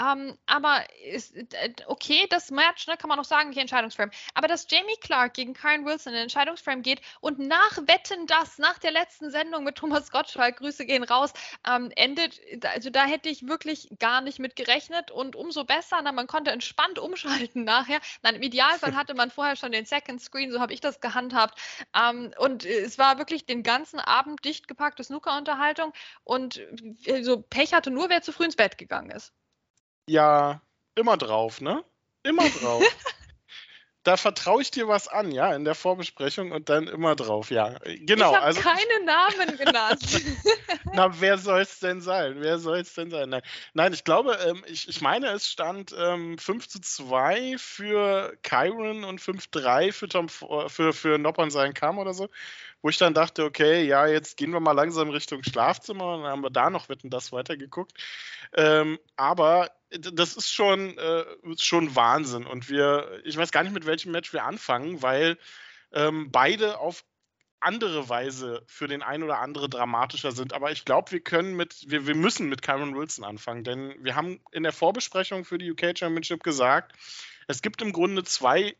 Ähm, 0.00 0.38
aber 0.46 0.84
ist, 1.04 1.34
äh, 1.36 1.74
okay, 1.86 2.26
das 2.30 2.50
Match, 2.50 2.86
ne, 2.86 2.96
kann 2.96 3.08
man 3.08 3.18
auch 3.20 3.24
sagen, 3.24 3.50
nicht 3.50 3.58
Entscheidungsframe. 3.58 4.10
Aber 4.34 4.48
dass 4.48 4.66
Jamie 4.70 4.96
Clark 5.00 5.34
gegen 5.34 5.54
Karen 5.54 5.84
Wilson 5.84 6.12
in 6.12 6.16
den 6.16 6.22
Entscheidungsframe 6.24 6.82
geht 6.82 7.00
und 7.20 7.38
nach 7.38 7.76
Wetten 7.86 8.26
das, 8.26 8.58
nach 8.58 8.78
der 8.78 8.92
letzten 8.92 9.30
Sendung 9.30 9.64
mit 9.64 9.76
Thomas 9.76 10.10
Gottschalk, 10.10 10.56
Grüße 10.58 10.86
gehen 10.86 11.04
raus, 11.04 11.32
ähm, 11.68 11.90
endet, 11.96 12.40
also 12.64 12.90
da 12.94 13.06
hätte 13.06 13.28
ich 13.28 13.48
wirklich 13.48 13.88
gar 13.98 14.20
nicht 14.20 14.38
mit 14.38 14.54
gerechnet 14.54 15.10
und 15.10 15.34
umso 15.34 15.64
besser, 15.64 16.00
na, 16.02 16.12
man 16.12 16.26
konnte 16.26 16.52
entspannt 16.52 16.98
umschalten 16.98 17.64
nachher. 17.64 18.00
Nein, 18.22 18.36
im 18.36 18.42
Idealfall 18.42 18.94
hatte 18.94 19.14
man 19.14 19.30
vorher 19.30 19.56
schon 19.56 19.72
den 19.72 19.84
Second 19.84 20.22
Screen, 20.22 20.52
so 20.52 20.60
habe 20.60 20.72
ich 20.72 20.80
das 20.80 21.00
gehandhabt. 21.00 21.60
Ähm, 21.94 22.32
und 22.38 22.64
es 22.64 22.96
war 22.98 23.18
wirklich 23.18 23.46
den 23.46 23.62
ganzen 23.62 23.98
Abend 23.98 24.44
dicht 24.44 24.68
gepackte 24.68 25.02
Snooker-Unterhaltung 25.02 25.92
und 26.22 26.60
äh, 27.06 27.22
so 27.22 27.42
Pech 27.42 27.74
hatte 27.74 27.90
nur, 27.90 28.08
wer 28.10 28.22
zu 28.22 28.32
früh 28.32 28.44
ins 28.44 28.56
Bett 28.56 28.78
gegangen 28.78 29.10
ist. 29.10 29.32
Ja, 30.06 30.60
immer 30.94 31.16
drauf, 31.16 31.60
ne? 31.60 31.84
Immer 32.22 32.48
drauf. 32.48 32.84
da 34.04 34.18
vertraue 34.18 34.62
ich 34.62 34.70
dir 34.70 34.86
was 34.86 35.08
an, 35.08 35.32
ja, 35.32 35.54
in 35.54 35.64
der 35.64 35.74
Vorbesprechung 35.74 36.52
und 36.52 36.68
dann 36.68 36.86
immer 36.86 37.16
drauf, 37.16 37.50
ja. 37.50 37.78
Genau. 37.84 38.30
Ich 38.30 38.36
habe 38.36 38.42
also, 38.42 38.60
keine 38.60 39.04
Namen 39.04 39.56
genannt. 39.58 40.22
Na, 40.92 41.20
wer 41.20 41.38
soll 41.38 41.62
es 41.62 41.80
denn 41.80 42.02
sein? 42.02 42.36
Wer 42.38 42.58
soll 42.58 42.78
es 42.78 42.92
denn 42.94 43.10
sein? 43.10 43.30
Nein, 43.30 43.42
Nein 43.72 43.92
ich 43.94 44.04
glaube, 44.04 44.38
ähm, 44.46 44.62
ich, 44.66 44.88
ich 44.88 45.00
meine, 45.00 45.28
es 45.28 45.48
stand 45.48 45.94
ähm, 45.98 46.36
5 46.36 46.68
zu 46.68 46.80
2 46.80 47.56
für 47.58 48.36
Kyron 48.42 49.04
und 49.04 49.20
5-3 49.20 49.92
für 49.92 50.08
Tom 50.08 50.28
für, 50.28 50.92
für 50.92 51.18
Noppern 51.18 51.50
sein 51.50 51.72
Kam 51.72 51.98
oder 51.98 52.12
so. 52.12 52.28
Wo 52.84 52.90
ich 52.90 52.98
dann 52.98 53.14
dachte, 53.14 53.44
okay, 53.44 53.82
ja, 53.82 54.06
jetzt 54.06 54.36
gehen 54.36 54.50
wir 54.50 54.60
mal 54.60 54.72
langsam 54.72 55.08
Richtung 55.08 55.42
Schlafzimmer 55.42 56.16
und 56.16 56.22
dann 56.22 56.30
haben 56.30 56.42
wir 56.42 56.50
da 56.50 56.68
noch 56.68 56.90
Wetten 56.90 57.08
das 57.08 57.32
weitergeguckt. 57.32 57.94
Ähm, 58.52 58.98
aber 59.16 59.70
das 59.88 60.36
ist 60.36 60.52
schon, 60.52 60.98
äh, 60.98 61.24
schon 61.56 61.96
Wahnsinn. 61.96 62.44
Und 62.44 62.68
wir, 62.68 63.22
ich 63.24 63.38
weiß 63.38 63.52
gar 63.52 63.62
nicht, 63.62 63.72
mit 63.72 63.86
welchem 63.86 64.12
Match 64.12 64.34
wir 64.34 64.44
anfangen, 64.44 65.00
weil 65.00 65.38
ähm, 65.94 66.30
beide 66.30 66.78
auf 66.78 67.06
andere 67.58 68.10
Weise 68.10 68.62
für 68.66 68.86
den 68.86 69.02
einen 69.02 69.22
oder 69.22 69.38
andere 69.38 69.70
dramatischer 69.70 70.32
sind. 70.32 70.52
Aber 70.52 70.70
ich 70.70 70.84
glaube, 70.84 71.10
wir 71.10 71.20
können 71.20 71.56
mit, 71.56 71.86
wir, 71.88 72.06
wir 72.06 72.14
müssen 72.14 72.50
mit 72.50 72.60
Cameron 72.60 72.98
Wilson 72.98 73.24
anfangen, 73.24 73.64
denn 73.64 73.94
wir 74.04 74.14
haben 74.14 74.42
in 74.52 74.62
der 74.62 74.74
Vorbesprechung 74.74 75.46
für 75.46 75.56
die 75.56 75.70
UK 75.70 75.96
Championship 75.96 76.42
gesagt, 76.42 76.92
es 77.46 77.62
gibt 77.62 77.80
im 77.80 77.94
Grunde 77.94 78.24
zwei 78.24 78.76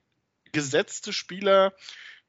gesetzte 0.53 1.15
Spieler, 1.15 1.73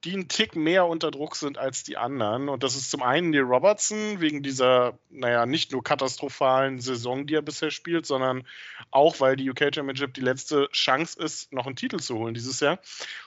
die 0.05 0.13
einen 0.13 0.27
Tick 0.27 0.55
mehr 0.55 0.85
unter 0.85 1.09
Druck 1.09 1.35
sind 1.35 1.57
als 1.57 1.83
die 1.83 1.97
anderen. 1.97 2.47
Und 2.47 2.63
das 2.63 2.75
ist 2.75 2.91
zum 2.91 3.01
einen 3.01 3.31
Neil 3.31 3.41
Robertson, 3.41 4.21
wegen 4.21 4.43
dieser, 4.43 4.99
naja, 5.09 5.45
nicht 5.45 5.71
nur 5.71 5.83
katastrophalen 5.83 6.79
Saison, 6.79 7.25
die 7.25 7.33
er 7.33 7.41
bisher 7.41 7.71
spielt, 7.71 8.05
sondern 8.05 8.47
auch, 8.91 9.19
weil 9.19 9.35
die 9.35 9.49
UK 9.49 9.73
Championship 9.73 10.13
die 10.13 10.21
letzte 10.21 10.69
Chance 10.71 11.19
ist, 11.21 11.51
noch 11.51 11.65
einen 11.65 11.75
Titel 11.75 11.97
zu 11.99 12.17
holen 12.17 12.35
dieses 12.35 12.59
Jahr. 12.59 12.79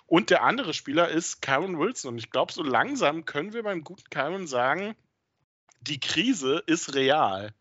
Und 0.06 0.30
der 0.30 0.44
andere 0.44 0.72
Spieler 0.72 1.08
ist 1.08 1.42
Kyron 1.42 1.78
Wilson. 1.78 2.12
Und 2.12 2.18
ich 2.18 2.30
glaube, 2.30 2.52
so 2.52 2.62
langsam 2.62 3.24
können 3.24 3.52
wir 3.52 3.64
beim 3.64 3.82
guten 3.82 4.08
Kyron 4.08 4.46
sagen, 4.46 4.94
die 5.80 5.98
Krise 5.98 6.62
ist 6.66 6.94
real. 6.94 7.52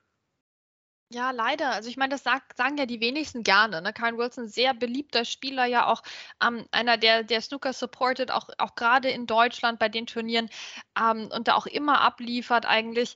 Ja, 1.09 1.31
leider. 1.31 1.71
Also 1.71 1.89
ich 1.89 1.95
meine, 1.95 2.11
das 2.11 2.23
sagt, 2.23 2.57
sagen 2.57 2.77
ja 2.77 2.85
die 2.85 2.99
wenigsten 2.99 3.43
gerne. 3.43 3.81
Ne? 3.81 3.93
Karen 3.93 4.17
Wilson, 4.17 4.49
sehr 4.49 4.73
beliebter 4.73 5.23
Spieler, 5.23 5.65
ja 5.65 5.87
auch 5.87 6.03
ähm, 6.43 6.65
einer, 6.71 6.97
der, 6.97 7.23
der 7.23 7.39
Snooker 7.41 7.71
supportet, 7.71 8.29
auch, 8.29 8.49
auch 8.57 8.75
gerade 8.75 9.09
in 9.09 9.25
Deutschland 9.25 9.79
bei 9.79 9.87
den 9.87 10.05
Turnieren 10.05 10.49
ähm, 10.99 11.29
und 11.33 11.47
da 11.47 11.55
auch 11.55 11.65
immer 11.65 12.01
abliefert 12.01 12.65
eigentlich. 12.65 13.15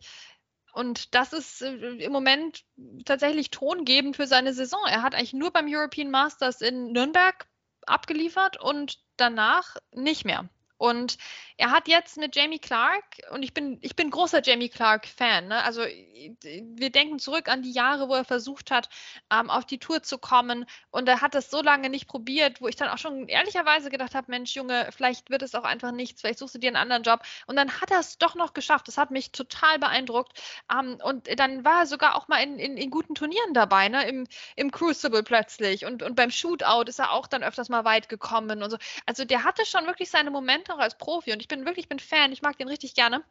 Und 0.73 1.13
das 1.15 1.33
ist 1.33 1.61
äh, 1.61 1.73
im 1.73 2.13
Moment 2.13 2.63
tatsächlich 3.05 3.51
tongebend 3.51 4.15
für 4.15 4.27
seine 4.27 4.53
Saison. 4.53 4.79
Er 4.87 5.01
hat 5.01 5.13
eigentlich 5.13 5.33
nur 5.33 5.51
beim 5.51 5.67
European 5.67 6.11
Masters 6.11 6.61
in 6.61 6.93
Nürnberg 6.93 7.45
abgeliefert 7.87 8.59
und 8.61 8.99
danach 9.17 9.75
nicht 9.93 10.23
mehr. 10.23 10.49
Und 10.81 11.19
er 11.57 11.69
hat 11.69 11.87
jetzt 11.87 12.17
mit 12.17 12.35
Jamie 12.35 12.57
Clark, 12.57 13.03
und 13.29 13.43
ich 13.43 13.53
bin, 13.53 13.77
ich 13.81 13.95
bin 13.95 14.09
großer 14.09 14.41
Jamie 14.43 14.67
Clark-Fan, 14.67 15.47
ne? 15.47 15.63
also 15.63 15.83
wir 15.83 16.89
denken 16.89 17.19
zurück 17.19 17.49
an 17.49 17.61
die 17.61 17.71
Jahre, 17.71 18.09
wo 18.09 18.15
er 18.15 18.25
versucht 18.25 18.71
hat, 18.71 18.89
ähm, 19.31 19.51
auf 19.51 19.65
die 19.65 19.77
Tour 19.77 20.01
zu 20.01 20.17
kommen 20.17 20.65
und 20.89 21.07
er 21.07 21.21
hat 21.21 21.35
das 21.35 21.51
so 21.51 21.61
lange 21.61 21.89
nicht 21.89 22.07
probiert, 22.07 22.61
wo 22.61 22.67
ich 22.67 22.77
dann 22.77 22.89
auch 22.89 22.97
schon 22.97 23.27
ehrlicherweise 23.27 23.91
gedacht 23.91 24.15
habe, 24.15 24.31
Mensch, 24.31 24.55
Junge, 24.55 24.89
vielleicht 24.91 25.29
wird 25.29 25.43
es 25.43 25.53
auch 25.53 25.63
einfach 25.63 25.91
nichts, 25.91 26.21
vielleicht 26.21 26.39
suchst 26.39 26.55
du 26.55 26.59
dir 26.59 26.69
einen 26.69 26.77
anderen 26.77 27.03
Job. 27.03 27.21
Und 27.45 27.55
dann 27.57 27.79
hat 27.79 27.91
er 27.91 27.99
es 27.99 28.17
doch 28.17 28.33
noch 28.35 28.53
geschafft. 28.53 28.87
Das 28.87 28.97
hat 28.97 29.11
mich 29.11 29.31
total 29.31 29.79
beeindruckt. 29.79 30.41
Ähm, 30.71 30.99
und 31.03 31.27
dann 31.39 31.63
war 31.63 31.81
er 31.81 31.85
sogar 31.85 32.15
auch 32.15 32.27
mal 32.27 32.37
in, 32.37 32.57
in, 32.57 32.77
in 32.77 32.89
guten 32.89 33.15
Turnieren 33.15 33.53
dabei, 33.53 33.89
ne? 33.89 34.07
Im, 34.07 34.27
im 34.55 34.71
Crucible 34.71 35.23
plötzlich. 35.23 35.85
Und, 35.85 36.03
und 36.03 36.15
beim 36.15 36.31
Shootout 36.31 36.85
ist 36.87 36.99
er 36.99 37.11
auch 37.11 37.27
dann 37.27 37.43
öfters 37.43 37.69
mal 37.69 37.85
weit 37.85 38.09
gekommen 38.09 38.63
und 38.63 38.71
so. 38.71 38.77
Also 39.05 39.25
der 39.25 39.43
hatte 39.43 39.65
schon 39.65 39.85
wirklich 39.85 40.09
seine 40.09 40.31
Momente 40.31 40.70
auch 40.71 40.79
als 40.79 40.97
Profi 40.97 41.33
und 41.33 41.41
ich 41.41 41.47
bin 41.47 41.65
wirklich, 41.65 41.89
bin 41.89 41.99
Fan, 41.99 42.31
ich 42.31 42.41
mag 42.41 42.57
den 42.57 42.67
richtig 42.67 42.95
gerne. 42.95 43.23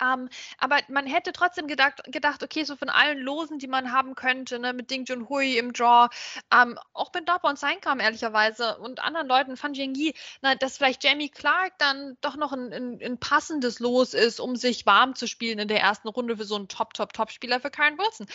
Ähm, 0.00 0.28
aber 0.58 0.78
man 0.88 1.06
hätte 1.06 1.32
trotzdem 1.32 1.68
gedacht, 1.68 2.02
gedacht, 2.06 2.42
okay, 2.42 2.64
so 2.64 2.76
von 2.76 2.88
allen 2.88 3.18
Losen, 3.18 3.58
die 3.58 3.68
man 3.68 3.92
haben 3.92 4.14
könnte, 4.14 4.58
ne, 4.58 4.72
mit 4.72 4.90
Ding 4.90 5.04
Junhui 5.04 5.58
im 5.58 5.72
Draw, 5.72 6.08
ähm, 6.52 6.78
auch 6.92 7.12
mit 7.14 7.28
Dopper 7.28 7.48
und 7.48 7.58
Seinkam 7.58 8.00
ehrlicherweise 8.00 8.78
und 8.78 9.00
anderen 9.00 9.28
Leuten, 9.28 9.56
Fan 9.56 9.74
Jingyi, 9.74 10.14
dass 10.60 10.78
vielleicht 10.78 11.04
Jamie 11.04 11.28
Clark 11.28 11.78
dann 11.78 12.16
doch 12.20 12.36
noch 12.36 12.52
ein, 12.52 12.72
ein, 12.72 13.00
ein, 13.02 13.18
passendes 13.18 13.78
Los 13.80 14.14
ist, 14.14 14.40
um 14.40 14.56
sich 14.56 14.86
warm 14.86 15.14
zu 15.14 15.28
spielen 15.28 15.58
in 15.58 15.68
der 15.68 15.80
ersten 15.80 16.08
Runde 16.08 16.36
für 16.36 16.44
so 16.44 16.56
einen 16.56 16.68
Top, 16.68 16.94
Top, 16.94 17.12
Top-Spieler 17.12 17.60
für 17.60 17.70
Karen 17.70 17.98
Wilson. 17.98 18.26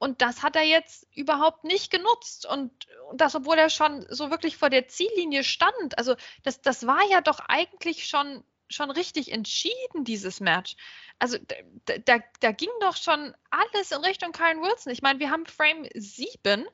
Und 0.00 0.22
das 0.22 0.42
hat 0.42 0.56
er 0.56 0.64
jetzt 0.64 1.06
überhaupt 1.14 1.64
nicht 1.64 1.90
genutzt. 1.90 2.46
Und, 2.46 2.72
und, 3.10 3.20
das, 3.20 3.34
obwohl 3.34 3.58
er 3.58 3.68
schon 3.68 4.06
so 4.08 4.30
wirklich 4.30 4.56
vor 4.56 4.70
der 4.70 4.88
Ziellinie 4.88 5.44
stand. 5.44 5.98
Also 5.98 6.16
das, 6.42 6.62
das 6.62 6.86
war 6.86 7.02
ja 7.10 7.20
doch 7.20 7.38
eigentlich 7.48 8.08
schon 8.08 8.42
schon 8.72 8.90
richtig 8.90 9.32
entschieden, 9.32 10.04
dieses 10.04 10.38
Match. 10.38 10.76
Also 11.18 11.36
da, 11.86 11.98
da, 11.98 12.18
da 12.38 12.52
ging 12.52 12.70
doch 12.80 12.96
schon 12.96 13.34
alles 13.50 13.90
in 13.90 14.02
Richtung 14.04 14.30
Kyle 14.30 14.62
Wilson. 14.62 14.92
Ich 14.92 15.02
meine, 15.02 15.18
wir 15.18 15.30
haben 15.30 15.44
Frame 15.44 15.88
7 15.92 16.66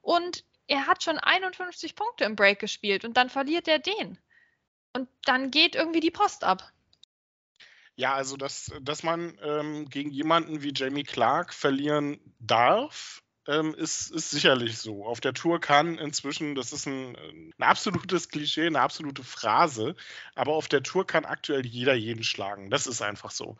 und 0.00 0.44
er 0.66 0.86
hat 0.86 1.02
schon 1.02 1.18
51 1.18 1.94
Punkte 1.94 2.24
im 2.24 2.36
Break 2.36 2.58
gespielt 2.58 3.04
und 3.04 3.18
dann 3.18 3.28
verliert 3.28 3.68
er 3.68 3.78
den. 3.78 4.18
Und 4.94 5.10
dann 5.24 5.50
geht 5.50 5.74
irgendwie 5.74 6.00
die 6.00 6.10
Post 6.10 6.42
ab. 6.42 6.72
Ja, 7.96 8.14
also 8.14 8.36
dass, 8.36 8.70
dass 8.80 9.02
man 9.02 9.38
ähm, 9.42 9.88
gegen 9.88 10.10
jemanden 10.10 10.62
wie 10.62 10.72
Jamie 10.74 11.04
Clark 11.04 11.52
verlieren 11.52 12.18
darf, 12.38 13.22
ähm, 13.48 13.74
ist, 13.74 14.10
ist 14.10 14.30
sicherlich 14.30 14.78
so. 14.78 15.04
Auf 15.04 15.20
der 15.20 15.34
Tour 15.34 15.60
kann 15.60 15.98
inzwischen, 15.98 16.54
das 16.54 16.72
ist 16.72 16.86
ein, 16.86 17.16
ein, 17.16 17.52
absolutes 17.58 18.28
Klischee, 18.28 18.66
eine 18.66 18.80
absolute 18.80 19.24
Phrase, 19.24 19.96
aber 20.34 20.52
auf 20.52 20.68
der 20.68 20.82
Tour 20.82 21.06
kann 21.06 21.24
aktuell 21.24 21.66
jeder 21.66 21.94
jeden 21.94 22.22
schlagen. 22.22 22.70
Das 22.70 22.86
ist 22.86 23.02
einfach 23.02 23.32
so. 23.32 23.56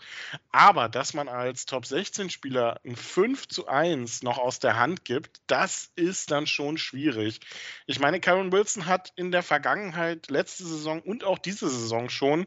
Aber 0.53 0.89
dass 0.89 1.15
man 1.15 1.29
als 1.29 1.67
Top 1.67 1.85
16-Spieler 1.85 2.81
ein 2.85 2.97
5 2.97 3.49
zu 3.49 3.67
1 3.67 4.23
noch 4.23 4.39
aus 4.39 4.61
der 4.61 4.79
Hand 4.79 5.05
gibt, 5.05 5.41
das 5.49 5.91
ist 5.97 6.31
dann 6.31 6.47
schon 6.47 6.79
schwierig. 6.79 7.41
Ich 7.87 7.99
meine, 7.99 8.21
Karen 8.21 8.53
Wilson 8.53 8.87
hat 8.87 9.13
in 9.17 9.33
der 9.33 9.43
Vergangenheit, 9.43 10.31
letzte 10.31 10.65
Saison 10.65 11.01
und 11.01 11.25
auch 11.25 11.39
diese 11.39 11.69
Saison 11.69 12.09
schon 12.09 12.47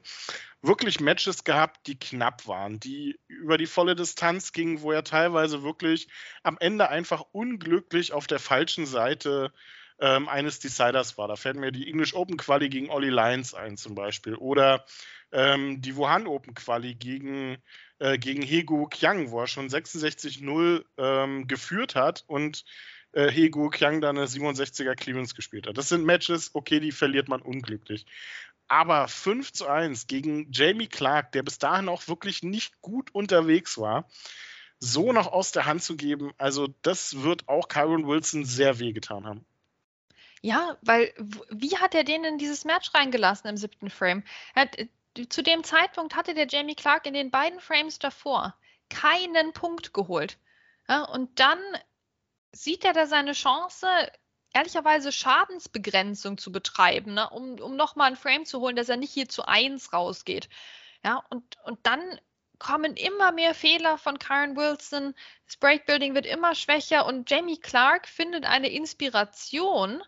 wirklich 0.68 1.00
Matches 1.00 1.44
gehabt, 1.44 1.88
die 1.88 1.98
knapp 1.98 2.48
waren, 2.48 2.80
die 2.80 3.20
über 3.28 3.58
die 3.58 3.68
volle 3.68 3.96
Distanz 3.96 4.52
gingen, 4.52 4.82
wo 4.82 4.92
er 4.92 5.04
teilweise 5.04 5.64
wirklich 5.64 6.08
am 6.44 6.58
Ende 6.60 6.90
einfach 6.90 7.26
unglücklich 7.32 8.14
auf 8.14 8.28
der 8.28 8.40
falschen 8.40 8.86
Seite 8.86 9.52
ähm, 10.00 10.28
eines 10.28 10.60
Deciders 10.60 11.18
war. 11.18 11.28
Da 11.28 11.36
fällt 11.36 11.58
mir 11.58 11.72
die 11.72 11.90
English 11.90 12.14
Open 12.14 12.38
Quali 12.38 12.70
gegen 12.70 12.90
Ollie 12.90 13.12
Lyons 13.12 13.54
ein 13.54 13.78
zum 13.78 13.96
Beispiel 13.96 14.36
oder 14.36 14.86
ähm, 15.32 15.82
die 15.82 15.96
Wuhan 15.96 16.28
Open 16.28 16.54
Quali 16.54 16.96
gegen, 16.96 17.58
äh, 18.00 18.18
gegen 18.18 18.42
Hego 18.42 18.88
Qiang, 18.88 19.32
wo 19.32 19.42
er 19.42 19.48
schon 19.48 19.70
66-0 19.70 20.84
ähm, 20.98 21.48
geführt 21.48 21.96
hat 21.96 22.24
und 22.28 22.66
äh, 23.14 23.30
Hego 23.30 23.70
Qiang 23.70 24.02
dann 24.02 24.18
eine 24.18 24.28
67er 24.28 24.96
Clearance 24.96 25.36
gespielt 25.36 25.68
hat. 25.68 25.78
Das 25.78 25.90
sind 25.90 26.06
Matches, 26.06 26.52
okay, 26.54 26.80
die 26.80 26.92
verliert 26.92 27.30
man 27.30 27.42
unglücklich. 27.42 28.06
Aber 28.68 29.08
5 29.08 29.54
zu 29.54 29.68
1 29.68 30.08
gegen 30.08 30.52
Jamie 30.52 30.88
Clark, 30.88 31.32
der 31.34 31.44
bis 31.44 31.60
dahin 31.60 31.90
auch 31.90 32.08
wirklich 32.08 32.44
nicht 32.44 32.82
gut 32.82 33.14
unterwegs 33.14 33.78
war, 33.78 34.08
so 34.80 35.12
noch 35.12 35.28
aus 35.28 35.52
der 35.52 35.66
Hand 35.66 35.84
zu 35.84 35.96
geben, 35.96 36.34
also 36.38 36.68
das 36.82 37.22
wird 37.22 37.48
auch 37.48 37.68
Kyron 37.68 38.08
Wilson 38.08 38.46
sehr 38.46 38.80
wehgetan 38.80 39.26
haben. 39.26 39.46
Ja, 40.42 40.78
weil 40.82 41.12
wie 41.50 41.78
hat 41.78 41.96
er 41.96 42.04
den 42.04 42.24
in 42.24 42.38
dieses 42.38 42.66
Match 42.66 42.94
reingelassen 42.94 43.50
im 43.50 43.58
siebten 43.58 43.90
Frame? 43.90 44.24
Hat, 44.56 44.78
äh, 44.78 44.88
zu 45.30 45.42
dem 45.42 45.64
Zeitpunkt 45.64 46.16
hatte 46.16 46.34
der 46.34 46.48
Jamie 46.48 46.76
Clark 46.76 47.08
in 47.08 47.14
den 47.14 47.32
beiden 47.32 47.60
Frames 47.60 47.98
davor 47.98 48.56
keinen 48.90 49.54
Punkt 49.54 49.94
geholt. 49.94 50.38
Ja, 50.88 51.04
und 51.04 51.40
dann 51.40 51.60
sieht 52.52 52.86
er 52.86 52.94
da 52.94 53.08
seine 53.08 53.34
Chance, 53.34 53.88
ehrlicherweise 54.56 55.12
Schadensbegrenzung 55.12 56.38
zu 56.38 56.52
betreiben, 56.52 57.14
ne? 57.14 57.30
um, 57.30 57.60
um 57.60 57.76
nochmal 57.76 58.12
ein 58.12 58.16
Frame 58.16 58.46
zu 58.46 58.62
holen, 58.62 58.78
dass 58.78 58.90
er 58.90 58.96
nicht 58.98 59.12
hier 59.12 59.28
zu 59.28 59.46
1 59.46 59.92
rausgeht. 59.92 60.48
Ja, 61.04 61.22
und, 61.30 61.44
und 61.66 61.80
dann 61.84 62.02
kommen 62.58 62.96
immer 62.96 63.34
mehr 63.34 63.54
Fehler 63.54 63.98
von 63.98 64.18
Karen 64.18 64.56
Wilson. 64.56 65.14
Das 65.46 65.58
Breakbuilding 65.58 66.16
wird 66.16 66.26
immer 66.26 66.56
schwächer 66.56 67.06
und 67.06 67.30
Jamie 67.30 67.60
Clark 67.60 68.08
findet 68.08 68.46
eine 68.46 68.70
Inspiration, 68.70 70.02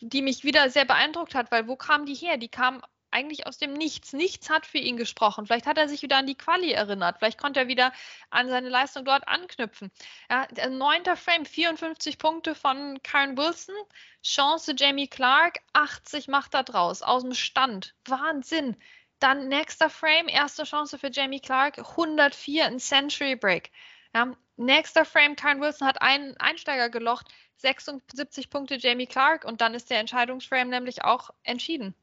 die 0.00 0.20
mich 0.20 0.42
wieder 0.42 0.68
sehr 0.68 0.84
beeindruckt 0.84 1.36
hat, 1.36 1.52
weil 1.52 1.68
wo 1.68 1.76
kam 1.76 2.06
die 2.06 2.14
her? 2.14 2.38
Die 2.38 2.48
kam 2.48 2.82
eigentlich 3.10 3.46
aus 3.46 3.58
dem 3.58 3.72
Nichts. 3.72 4.12
Nichts 4.12 4.50
hat 4.50 4.66
für 4.66 4.78
ihn 4.78 4.96
gesprochen. 4.96 5.46
Vielleicht 5.46 5.66
hat 5.66 5.78
er 5.78 5.88
sich 5.88 6.02
wieder 6.02 6.16
an 6.16 6.26
die 6.26 6.36
Quali 6.36 6.72
erinnert. 6.72 7.18
Vielleicht 7.18 7.38
konnte 7.38 7.60
er 7.60 7.68
wieder 7.68 7.92
an 8.30 8.48
seine 8.48 8.68
Leistung 8.68 9.04
dort 9.04 9.26
anknüpfen. 9.28 9.90
Ja, 10.30 10.46
neunter 10.68 11.16
Frame, 11.16 11.44
54 11.44 12.18
Punkte 12.18 12.54
von 12.54 13.02
Karen 13.02 13.36
Wilson. 13.36 13.74
Chance 14.22 14.74
Jamie 14.76 15.08
Clark, 15.08 15.60
80 15.72 16.28
macht 16.28 16.54
er 16.54 16.62
draus, 16.62 17.02
aus 17.02 17.22
dem 17.22 17.34
Stand. 17.34 17.94
Wahnsinn. 18.06 18.76
Dann 19.18 19.48
nächster 19.48 19.90
Frame, 19.90 20.28
erste 20.28 20.64
Chance 20.64 20.98
für 20.98 21.10
Jamie 21.10 21.40
Clark, 21.40 21.78
104, 21.78 22.66
ein 22.66 22.78
Century 22.78 23.36
Break. 23.36 23.70
Ja, 24.14 24.34
nächster 24.56 25.04
Frame, 25.04 25.36
Karen 25.36 25.60
Wilson 25.60 25.86
hat 25.86 26.00
einen 26.02 26.36
Einsteiger 26.38 26.88
gelocht, 26.88 27.28
76 27.56 28.48
Punkte 28.50 28.76
Jamie 28.76 29.06
Clark 29.06 29.44
und 29.44 29.60
dann 29.60 29.74
ist 29.74 29.90
der 29.90 30.00
Entscheidungsframe 30.00 30.70
nämlich 30.70 31.04
auch 31.04 31.30
entschieden. 31.42 31.94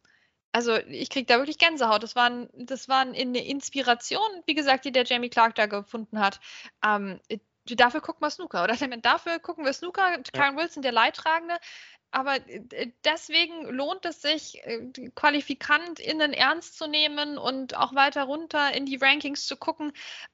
Also 0.58 0.76
ich 0.76 1.12
kriege 1.12 1.28
da 1.28 1.38
wirklich 1.38 1.60
Gänsehaut. 1.60 2.02
Das 2.02 2.16
war, 2.16 2.32
das 2.56 2.90
war 2.90 3.02
eine 3.02 3.46
Inspiration, 3.46 4.28
wie 4.48 4.56
gesagt, 4.56 4.86
die 4.86 4.92
der 4.92 5.04
Jamie 5.04 5.30
Clark 5.30 5.54
da 5.54 5.68
gefunden 5.68 6.18
hat. 6.20 6.40
Ähm, 6.84 7.20
dafür 7.66 8.02
gucken 8.02 8.26
wir 8.26 8.32
Snooker, 8.32 8.64
oder? 8.64 8.76
Dafür 9.04 9.38
gucken 9.38 9.66
wir 9.66 9.74
Snooker. 9.74 10.18
Karen 10.34 10.58
Wilson, 10.58 10.82
der 10.82 10.94
Leidtragende, 10.94 11.58
aber 12.10 12.38
äh, 12.50 12.92
deswegen 13.06 13.68
lohnt 13.68 14.04
es 14.06 14.24
sich, 14.24 14.66
äh, 14.66 14.82
QualifikantInnen 15.14 16.34
ernst 16.34 16.76
zu 16.76 16.88
nehmen 16.88 17.38
und 17.38 17.78
auch 17.78 17.94
weiter 17.94 18.24
runter 18.24 18.74
in 18.74 18.88
die 18.88 18.96
Rankings 18.96 19.46
zu 19.46 19.58
gucken, 19.58 19.92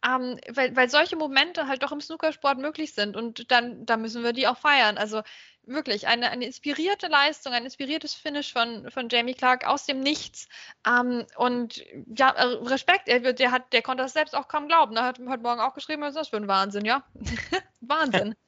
ähm, 0.07 0.39
weil, 0.47 0.73
weil 0.73 0.89
solche 0.89 1.17
Momente 1.17 1.67
halt 1.67 1.83
doch 1.83 1.91
im 1.91 1.99
Snookersport 1.99 2.59
möglich 2.59 2.93
sind 2.93 3.17
und 3.17 3.51
dann, 3.51 3.85
dann 3.85 4.01
müssen 4.01 4.23
wir 4.23 4.31
die 4.31 4.47
auch 4.47 4.57
feiern. 4.57 4.97
Also 4.97 5.21
wirklich 5.65 6.07
eine, 6.07 6.29
eine 6.29 6.45
inspirierte 6.45 7.07
Leistung, 7.07 7.53
ein 7.53 7.65
inspiriertes 7.65 8.13
Finish 8.13 8.53
von, 8.53 8.89
von 8.91 9.09
Jamie 9.09 9.33
Clark 9.33 9.65
aus 9.65 9.85
dem 9.85 9.99
Nichts. 9.99 10.47
Ähm, 10.87 11.25
und 11.37 11.83
ja, 12.17 12.29
äh, 12.29 12.43
Respekt, 12.65 13.07
er, 13.07 13.33
der, 13.33 13.51
hat, 13.51 13.71
der 13.73 13.81
konnte 13.81 14.03
das 14.03 14.13
selbst 14.13 14.35
auch 14.35 14.47
kaum 14.47 14.67
glauben. 14.67 14.95
Er 14.95 15.03
hat 15.03 15.19
heute 15.19 15.43
Morgen 15.43 15.61
auch 15.61 15.73
geschrieben, 15.73 16.01
was 16.01 16.09
ist 16.09 16.17
das 16.17 16.27
für 16.29 16.37
ein 16.37 16.47
Wahnsinn, 16.47 16.85
ja? 16.85 17.03
Wahnsinn. 17.81 18.35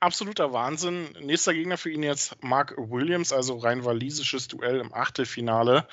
absoluter 0.00 0.52
Wahnsinn. 0.52 1.08
Nächster 1.20 1.54
Gegner 1.54 1.78
für 1.78 1.90
ihn 1.90 2.02
jetzt 2.02 2.42
Mark 2.42 2.74
Williams, 2.76 3.32
also 3.32 3.56
rein 3.56 3.84
walisisches 3.84 4.46
Duell 4.46 4.78
im 4.80 4.92
Achtelfinale. 4.92 5.86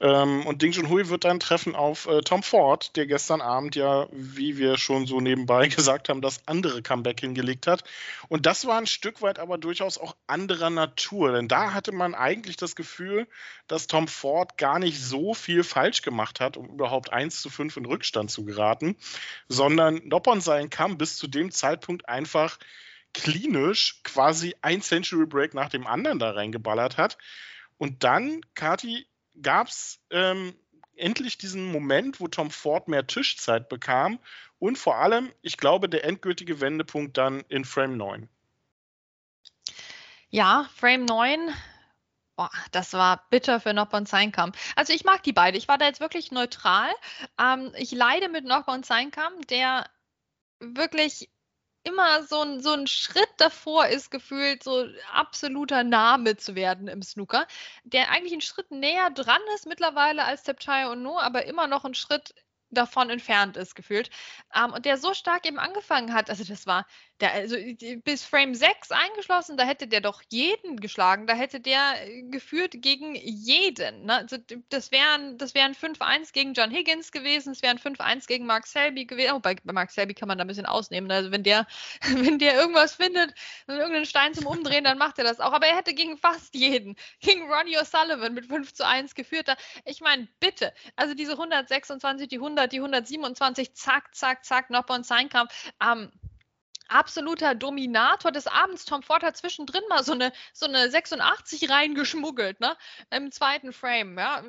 Ähm, 0.00 0.44
und 0.46 0.60
Ding 0.62 0.72
Junhui 0.72 1.08
wird 1.08 1.24
dann 1.24 1.38
treffen 1.38 1.76
auf 1.76 2.06
äh, 2.06 2.20
Tom 2.22 2.42
Ford, 2.42 2.96
der 2.96 3.06
gestern 3.06 3.40
Abend 3.40 3.76
ja, 3.76 4.08
wie 4.10 4.58
wir 4.58 4.76
schon 4.76 5.06
so 5.06 5.20
nebenbei 5.20 5.68
gesagt 5.74 6.08
haben, 6.08 6.20
das 6.20 6.46
andere 6.46 6.82
Comeback 6.82 7.20
hingelegt 7.20 7.66
hat. 7.66 7.84
Und 8.28 8.46
das 8.46 8.66
war 8.66 8.78
ein 8.78 8.86
Stück 8.86 9.22
weit 9.22 9.38
aber 9.38 9.56
durchaus 9.56 9.98
auch 9.98 10.16
anderer 10.26 10.70
Natur, 10.70 11.32
denn 11.32 11.48
da 11.48 11.72
hatte 11.72 11.92
man 11.92 12.14
eigentlich 12.14 12.56
das 12.56 12.74
Gefühl, 12.74 13.28
dass 13.68 13.86
Tom 13.86 14.08
Ford 14.08 14.58
gar 14.58 14.78
nicht 14.78 15.00
so 15.00 15.32
viel 15.32 15.62
falsch 15.62 16.02
gemacht 16.02 16.40
hat, 16.40 16.56
um 16.56 16.66
überhaupt 16.66 17.12
1 17.12 17.40
zu 17.40 17.50
5 17.50 17.76
in 17.76 17.86
Rückstand 17.86 18.30
zu 18.30 18.44
geraten, 18.44 18.96
sondern 19.48 20.00
Noppon 20.08 20.40
sein 20.40 20.70
Kamm 20.70 20.98
bis 20.98 21.16
zu 21.16 21.28
dem 21.28 21.50
Zeitpunkt 21.50 22.08
einfach 22.08 22.58
klinisch 23.14 24.02
quasi 24.02 24.54
ein 24.60 24.82
Century 24.82 25.26
Break 25.26 25.54
nach 25.54 25.70
dem 25.70 25.86
anderen 25.86 26.18
da 26.18 26.32
reingeballert 26.32 26.98
hat. 26.98 27.16
Und 27.78 28.04
dann, 28.04 28.40
Kati, 28.54 29.06
gab 29.40 29.68
es 29.68 30.00
ähm, 30.10 30.54
endlich 30.96 31.38
diesen 31.38 31.72
Moment, 31.72 32.20
wo 32.20 32.28
Tom 32.28 32.50
Ford 32.50 32.88
mehr 32.88 33.06
Tischzeit 33.06 33.68
bekam 33.68 34.18
und 34.58 34.78
vor 34.78 34.96
allem, 34.96 35.32
ich 35.42 35.56
glaube, 35.56 35.88
der 35.88 36.04
endgültige 36.04 36.60
Wendepunkt 36.60 37.16
dann 37.16 37.40
in 37.48 37.64
Frame 37.64 37.96
9. 37.96 38.28
Ja, 40.30 40.68
Frame 40.74 41.04
9. 41.04 41.54
Boah, 42.36 42.50
das 42.72 42.92
war 42.92 43.24
bitter 43.30 43.60
für 43.60 43.72
Noppon 43.72 44.06
Seinkamp. 44.06 44.56
Also 44.74 44.92
ich 44.92 45.04
mag 45.04 45.22
die 45.22 45.32
beide. 45.32 45.56
Ich 45.56 45.68
war 45.68 45.78
da 45.78 45.86
jetzt 45.86 46.00
wirklich 46.00 46.32
neutral. 46.32 46.90
Ähm, 47.40 47.72
ich 47.76 47.92
leide 47.92 48.28
mit 48.28 48.44
Noppon 48.44 48.82
Seinkamp, 48.82 49.46
der 49.46 49.88
wirklich 50.58 51.30
immer 51.84 52.22
so 52.24 52.40
ein, 52.40 52.60
so 52.60 52.72
ein 52.72 52.86
Schritt 52.86 53.28
davor 53.36 53.86
ist, 53.86 54.10
gefühlt 54.10 54.62
so 54.62 54.86
absoluter 55.12 55.84
Name 55.84 56.36
zu 56.36 56.54
werden 56.54 56.88
im 56.88 57.02
Snooker, 57.02 57.46
der 57.84 58.10
eigentlich 58.10 58.32
einen 58.32 58.40
Schritt 58.40 58.70
näher 58.70 59.10
dran 59.10 59.40
ist 59.54 59.66
mittlerweile 59.66 60.24
als 60.24 60.42
Tepchai 60.42 60.88
und 60.90 61.02
No, 61.02 61.18
aber 61.18 61.44
immer 61.46 61.66
noch 61.68 61.84
einen 61.84 61.94
Schritt 61.94 62.34
davon 62.74 63.10
entfernt 63.10 63.56
ist, 63.56 63.74
gefühlt. 63.74 64.10
Ähm, 64.54 64.72
und 64.72 64.84
der 64.84 64.98
so 64.98 65.14
stark 65.14 65.46
eben 65.46 65.58
angefangen 65.58 66.12
hat, 66.12 66.30
also 66.30 66.44
das 66.44 66.66
war, 66.66 66.86
der, 67.20 67.32
also 67.32 67.56
bis 68.04 68.24
Frame 68.24 68.54
6 68.54 68.90
eingeschlossen, 68.90 69.56
da 69.56 69.64
hätte 69.64 69.86
der 69.86 70.00
doch 70.00 70.22
jeden 70.30 70.80
geschlagen, 70.80 71.26
da 71.26 71.34
hätte 71.34 71.60
der 71.60 72.06
äh, 72.06 72.22
geführt 72.24 72.74
gegen 72.76 73.14
jeden. 73.14 74.06
Ne? 74.06 74.16
Also 74.16 74.36
das 74.68 74.90
wären, 74.90 75.38
das 75.38 75.54
wären 75.54 75.74
5-1 75.74 76.32
gegen 76.32 76.54
John 76.54 76.70
Higgins 76.70 77.12
gewesen, 77.12 77.52
es 77.52 77.62
wären 77.62 77.78
5-1 77.78 78.26
gegen 78.26 78.46
Mark 78.46 78.66
Selby 78.66 79.04
gewesen. 79.04 79.32
Oh, 79.34 79.40
bei, 79.40 79.54
bei 79.62 79.72
Mark 79.72 79.90
Selby 79.90 80.14
kann 80.14 80.28
man 80.28 80.38
da 80.38 80.44
ein 80.44 80.48
bisschen 80.48 80.66
ausnehmen. 80.66 81.08
Ne? 81.08 81.14
Also 81.14 81.30
wenn 81.30 81.44
der, 81.44 81.66
wenn 82.02 82.38
der 82.38 82.54
irgendwas 82.54 82.94
findet, 82.94 83.32
irgendeinen 83.68 84.06
Stein 84.06 84.34
zum 84.34 84.46
Umdrehen, 84.46 84.84
dann 84.84 84.98
macht 84.98 85.18
er 85.18 85.24
das 85.24 85.40
auch. 85.40 85.52
Aber 85.52 85.66
er 85.66 85.76
hätte 85.76 85.94
gegen 85.94 86.18
fast 86.18 86.54
jeden, 86.54 86.96
gegen 87.20 87.50
Ronnie 87.50 87.78
O'Sullivan 87.78 88.30
mit 88.30 88.46
5 88.46 88.74
zu 88.74 88.86
1 88.86 89.14
geführt. 89.14 89.48
Ich 89.84 90.00
meine, 90.00 90.26
bitte, 90.40 90.72
also 90.96 91.14
diese 91.14 91.32
126, 91.32 92.28
die 92.28 92.36
100, 92.36 92.63
die 92.72 92.78
127, 92.78 93.74
zack, 93.74 94.14
zack, 94.14 94.44
zack, 94.44 94.70
Nopper 94.70 94.94
und 94.94 95.06
Seinkamp. 95.06 95.50
Ähm, 95.82 96.10
absoluter 96.88 97.54
Dominator 97.54 98.30
des 98.32 98.46
Abends. 98.46 98.84
Tom 98.84 99.02
Ford 99.02 99.22
hat 99.22 99.36
zwischendrin 99.36 99.82
mal 99.88 100.04
so 100.04 100.12
eine, 100.12 100.32
so 100.52 100.66
eine 100.66 100.90
86 100.90 101.70
reingeschmuggelt, 101.70 102.60
ne? 102.60 102.76
Im 103.10 103.32
zweiten 103.32 103.72
Frame, 103.72 104.18
ja, 104.18 104.42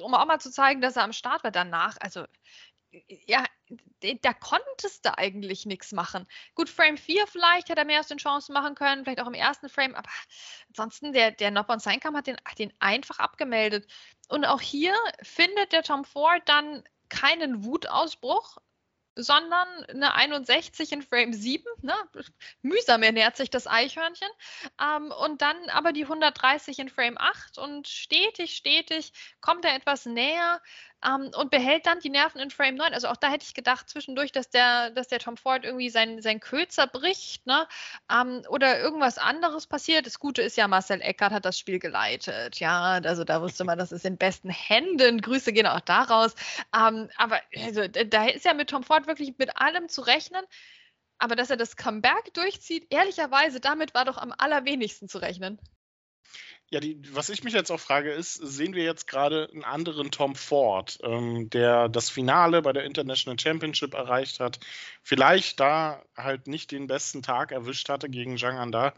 um 0.00 0.14
auch 0.14 0.26
mal 0.26 0.40
zu 0.40 0.50
zeigen, 0.50 0.80
dass 0.80 0.96
er 0.96 1.04
am 1.04 1.12
Start 1.12 1.44
war. 1.44 1.50
Danach, 1.50 1.96
also 2.00 2.24
ja, 3.26 3.44
da 4.22 4.32
konntest 4.32 5.04
du 5.04 5.16
eigentlich 5.16 5.66
nichts 5.66 5.92
machen. 5.92 6.26
Gut, 6.54 6.68
Frame 6.68 6.96
4 6.96 7.26
vielleicht 7.26 7.68
hätte 7.68 7.80
er 7.80 7.86
mehr 7.86 8.00
aus 8.00 8.06
den 8.06 8.18
Chancen 8.18 8.52
machen 8.52 8.74
können, 8.74 9.04
vielleicht 9.04 9.20
auch 9.20 9.26
im 9.26 9.34
ersten 9.34 9.68
Frame, 9.68 9.94
aber 9.94 10.08
ansonsten, 10.68 11.12
der, 11.12 11.32
der 11.32 11.50
Noppon 11.50 11.80
Seinkam 11.80 12.16
hat 12.16 12.26
den, 12.26 12.36
hat 12.44 12.58
den 12.58 12.72
einfach 12.78 13.18
abgemeldet. 13.18 13.90
Und 14.28 14.44
auch 14.44 14.60
hier 14.60 14.94
findet 15.22 15.72
der 15.72 15.82
Tom 15.82 16.04
Ford 16.04 16.42
dann 16.46 16.84
keinen 17.14 17.64
Wutausbruch, 17.64 18.58
sondern 19.16 19.68
eine 19.84 20.14
61 20.14 20.90
in 20.92 21.02
Frame 21.02 21.32
7. 21.32 21.64
Ne? 21.82 21.94
Mühsam 22.62 23.02
ernährt 23.02 23.36
sich 23.36 23.48
das 23.48 23.66
Eichhörnchen. 23.66 24.28
Ähm, 24.80 25.12
und 25.12 25.40
dann 25.40 25.56
aber 25.70 25.92
die 25.92 26.02
130 26.02 26.80
in 26.80 26.88
Frame 26.88 27.16
8 27.18 27.58
und 27.58 27.86
stetig, 27.86 28.56
stetig 28.56 29.12
kommt 29.40 29.64
er 29.64 29.76
etwas 29.76 30.06
näher 30.06 30.60
ähm, 31.06 31.30
und 31.36 31.50
behält 31.50 31.86
dann 31.86 32.00
die 32.00 32.10
Nerven 32.10 32.40
in 32.40 32.50
Frame 32.50 32.76
9. 32.76 32.94
Also 32.94 33.08
auch 33.08 33.16
da 33.16 33.30
hätte 33.30 33.44
ich 33.44 33.54
gedacht 33.54 33.88
zwischendurch, 33.88 34.32
dass 34.32 34.50
der, 34.50 34.90
dass 34.90 35.08
der 35.08 35.18
Tom 35.18 35.36
Ford 35.36 35.64
irgendwie 35.64 35.90
sein, 35.90 36.22
sein 36.22 36.40
Közer 36.40 36.86
bricht 36.86 37.46
ne? 37.46 37.66
Ähm, 38.10 38.42
oder 38.48 38.80
irgendwas 38.80 39.18
anderes 39.18 39.66
passiert. 39.66 40.06
Das 40.06 40.18
Gute 40.18 40.42
ist 40.42 40.56
ja, 40.56 40.68
Marcel 40.68 41.00
Eckert 41.00 41.32
hat 41.32 41.44
das 41.44 41.58
Spiel 41.58 41.78
geleitet. 41.78 42.60
Ja, 42.60 43.00
also 43.04 43.24
da 43.24 43.42
wusste 43.42 43.64
man, 43.64 43.78
das 43.78 43.92
ist 43.92 44.04
in 44.04 44.16
besten 44.16 44.50
Händen. 44.50 45.20
Grüße 45.20 45.52
gehen 45.52 45.66
auch 45.66 45.80
daraus. 45.80 46.34
Ähm, 46.74 47.10
aber 47.16 47.40
also, 47.56 47.86
da 47.88 48.26
ist 48.26 48.44
ja 48.44 48.54
mit 48.54 48.70
Tom 48.70 48.82
Ford 48.82 49.06
wirklich 49.06 49.34
mit 49.38 49.56
allem 49.60 49.88
zu 49.88 50.02
rechnen. 50.02 50.44
Aber 51.18 51.36
dass 51.36 51.50
er 51.50 51.56
das 51.56 51.76
Comeback 51.76 52.34
durchzieht, 52.34 52.86
ehrlicherweise, 52.90 53.60
damit 53.60 53.94
war 53.94 54.04
doch 54.04 54.18
am 54.18 54.32
allerwenigsten 54.36 55.08
zu 55.08 55.18
rechnen. 55.18 55.58
Ja, 56.70 56.80
die, 56.80 57.00
was 57.14 57.28
ich 57.28 57.44
mich 57.44 57.52
jetzt 57.52 57.70
auch 57.70 57.78
frage, 57.78 58.10
ist, 58.12 58.34
sehen 58.34 58.74
wir 58.74 58.84
jetzt 58.84 59.06
gerade 59.06 59.48
einen 59.52 59.64
anderen 59.64 60.10
Tom 60.10 60.34
Ford, 60.34 60.98
ähm, 61.02 61.48
der 61.50 61.88
das 61.88 62.10
Finale 62.10 62.62
bei 62.62 62.72
der 62.72 62.84
International 62.84 63.38
Championship 63.38 63.94
erreicht 63.94 64.40
hat, 64.40 64.58
vielleicht 65.02 65.60
da 65.60 66.02
halt 66.16 66.46
nicht 66.48 66.72
den 66.72 66.86
besten 66.86 67.22
Tag 67.22 67.52
erwischt 67.52 67.88
hatte 67.88 68.08
gegen 68.08 68.38
Zhang 68.38 68.58
Anda, 68.58 68.94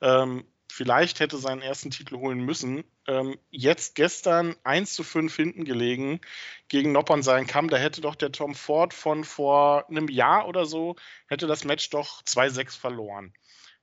ähm, 0.00 0.44
vielleicht 0.72 1.20
hätte 1.20 1.36
seinen 1.36 1.60
ersten 1.60 1.90
Titel 1.90 2.16
holen 2.16 2.40
müssen. 2.40 2.82
Ähm, 3.06 3.38
jetzt 3.50 3.94
gestern 3.94 4.56
1 4.64 4.94
zu 4.94 5.04
5 5.04 5.34
hinten 5.36 5.64
gelegen 5.64 6.20
gegen 6.68 6.92
Noppon 6.92 7.22
sein 7.22 7.46
Kamm. 7.46 7.68
Da 7.68 7.76
hätte 7.76 8.00
doch 8.00 8.14
der 8.14 8.32
Tom 8.32 8.54
Ford 8.54 8.94
von 8.94 9.24
vor 9.24 9.88
einem 9.90 10.08
Jahr 10.08 10.48
oder 10.48 10.64
so, 10.64 10.96
hätte 11.26 11.46
das 11.46 11.64
Match 11.64 11.90
doch 11.90 12.22
2-6 12.22 12.78
verloren. 12.78 13.34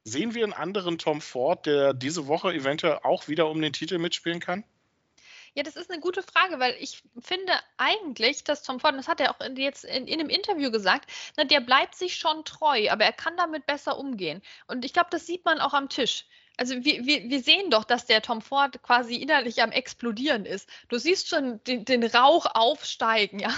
Sehen 0.04 0.34
wir 0.34 0.44
einen 0.44 0.54
anderen 0.54 0.98
Tom 0.98 1.22
Ford, 1.22 1.66
der 1.66 1.94
diese 1.94 2.28
Woche 2.28 2.54
eventuell 2.54 3.00
auch 3.04 3.28
wieder 3.28 3.50
um 3.50 3.62
den 3.62 3.74
Titel 3.74 3.98
mitspielen 3.98 4.40
kann? 4.40 4.64
Ja, 5.56 5.64
das 5.64 5.76
ist 5.76 5.92
eine 5.92 6.00
gute 6.00 6.24
Frage, 6.24 6.60
weil 6.60 6.76
ich 6.80 7.04
finde 7.20 7.54
eigentlich, 7.78 8.44
dass 8.44 8.64
Tom 8.64 8.80
Ford, 8.80 8.96
das 8.96 9.08
hat 9.08 9.20
er 9.20 9.32
auch 9.32 9.40
jetzt 9.56 9.84
in, 9.84 10.08
in 10.08 10.20
einem 10.20 10.30
Interview 10.30 10.72
gesagt, 10.72 11.10
na, 11.38 11.44
der 11.44 11.60
bleibt 11.60 11.96
sich 11.96 12.16
schon 12.16 12.46
treu, 12.46 12.90
aber 12.90 13.04
er 13.04 13.14
kann 13.14 13.36
damit 13.36 13.66
besser 13.66 13.98
umgehen. 13.98 14.42
Und 14.68 14.86
ich 14.86 14.94
glaube, 14.94 15.10
das 15.12 15.26
sieht 15.26 15.46
man 15.46 15.60
auch 15.60 15.74
am 15.74 15.90
Tisch 15.90 16.26
also 16.60 16.76
wir, 16.84 17.06
wir, 17.06 17.30
wir 17.30 17.41
sehen 17.41 17.72
doch, 17.72 17.86
dass 17.86 18.06
der 18.06 18.22
Tom 18.22 18.41
Ford 18.41 18.84
quasi 18.84 19.15
innerlich 19.15 19.63
am 19.63 19.72
explodieren 19.72 20.45
ist. 20.45 20.69
Du 20.89 20.98
siehst 20.98 21.30
schon 21.30 21.63
den, 21.63 21.86
den 21.86 22.04
Rauch 22.04 22.45
aufsteigen, 22.54 23.39
ja, 23.39 23.54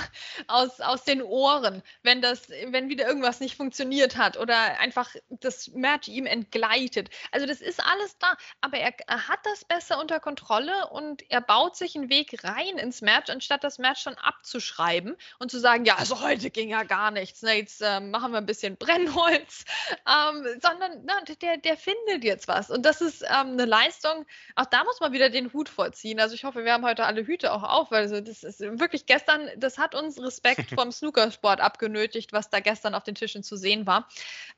aus, 0.48 0.80
aus 0.80 1.04
den 1.04 1.22
Ohren, 1.24 1.82
wenn 2.04 2.22
das, 2.22 2.50
wenn 2.50 2.90
wieder 2.90 3.08
irgendwas 3.08 3.40
nicht 3.40 3.58
funktioniert 3.58 4.18
hat 4.18 4.38
oder 4.38 4.80
einfach 4.80 5.16
das 5.30 5.70
Match 5.70 6.08
ihm 6.10 6.28
entgleitet. 6.28 7.10
Also 7.32 7.48
das 7.48 7.60
ist 7.60 7.84
alles 7.84 8.18
da, 8.20 8.36
aber 8.62 8.78
er, 8.78 8.94
er 9.08 9.28
hat 9.28 9.40
das 9.46 9.66
besser 9.66 10.00
unter 10.00 10.20
Kontrolle 10.20 10.88
und 10.90 11.24
er 11.32 11.42
baut 11.42 11.76
sich 11.76 11.96
einen 11.96 12.10
Weg 12.10 12.44
rein 12.44 12.78
ins 12.78 13.02
Match, 13.02 13.32
anstatt 13.32 13.64
das 13.64 13.80
Match 13.80 14.04
schon 14.04 14.16
abzuschreiben 14.16 15.18
und 15.40 15.50
zu 15.50 15.60
sagen, 15.60 15.86
ja, 15.86 15.96
also 15.96 16.22
heute 16.22 16.52
ging 16.52 16.70
ja 16.70 16.84
gar 16.84 17.10
nichts, 17.10 17.42
ne, 17.42 17.54
jetzt 17.54 17.82
äh, 17.82 18.00
machen 18.00 18.32
wir 18.32 18.38
ein 18.38 18.46
bisschen 18.46 18.78
Brennholz, 18.78 19.66
ähm, 20.08 20.46
sondern 20.62 21.02
na, 21.04 21.20
der, 21.42 21.58
der 21.58 21.78
findet 21.78 22.24
jetzt 22.24 22.48
was 22.48 22.70
und 22.70 22.86
das 22.86 22.91
ist 23.00 23.22
ähm, 23.22 23.52
eine 23.52 23.66
Leistung, 23.66 24.26
auch 24.56 24.66
da 24.66 24.84
muss 24.84 25.00
man 25.00 25.14
wieder 25.14 25.30
den 25.30 25.54
Hut 25.54 25.70
vorziehen. 25.70 26.20
Also 26.20 26.36
ich 26.36 26.44
hoffe, 26.44 26.66
wir 26.66 26.74
haben 26.74 26.84
heute 26.84 27.06
alle 27.06 27.26
Hüte 27.26 27.54
auch 27.54 27.64
auf, 27.64 27.92
weil 27.92 28.02
also 28.02 28.20
das 28.20 28.44
ist 28.44 28.60
wirklich 28.60 29.06
gestern, 29.06 29.50
das 29.56 29.78
hat 29.78 29.96
uns 29.96 30.22
Respekt 30.22 30.72
vom 30.76 30.92
Snookersport 30.92 31.62
abgenötigt, 31.62 32.34
was 32.34 32.50
da 32.50 32.60
gestern 32.60 32.96
auf 32.96 33.04
den 33.04 33.16
Tischen 33.16 33.44
zu 33.44 33.56
sehen 33.56 33.86
war. 33.86 34.10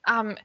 Ähm, 0.09 0.37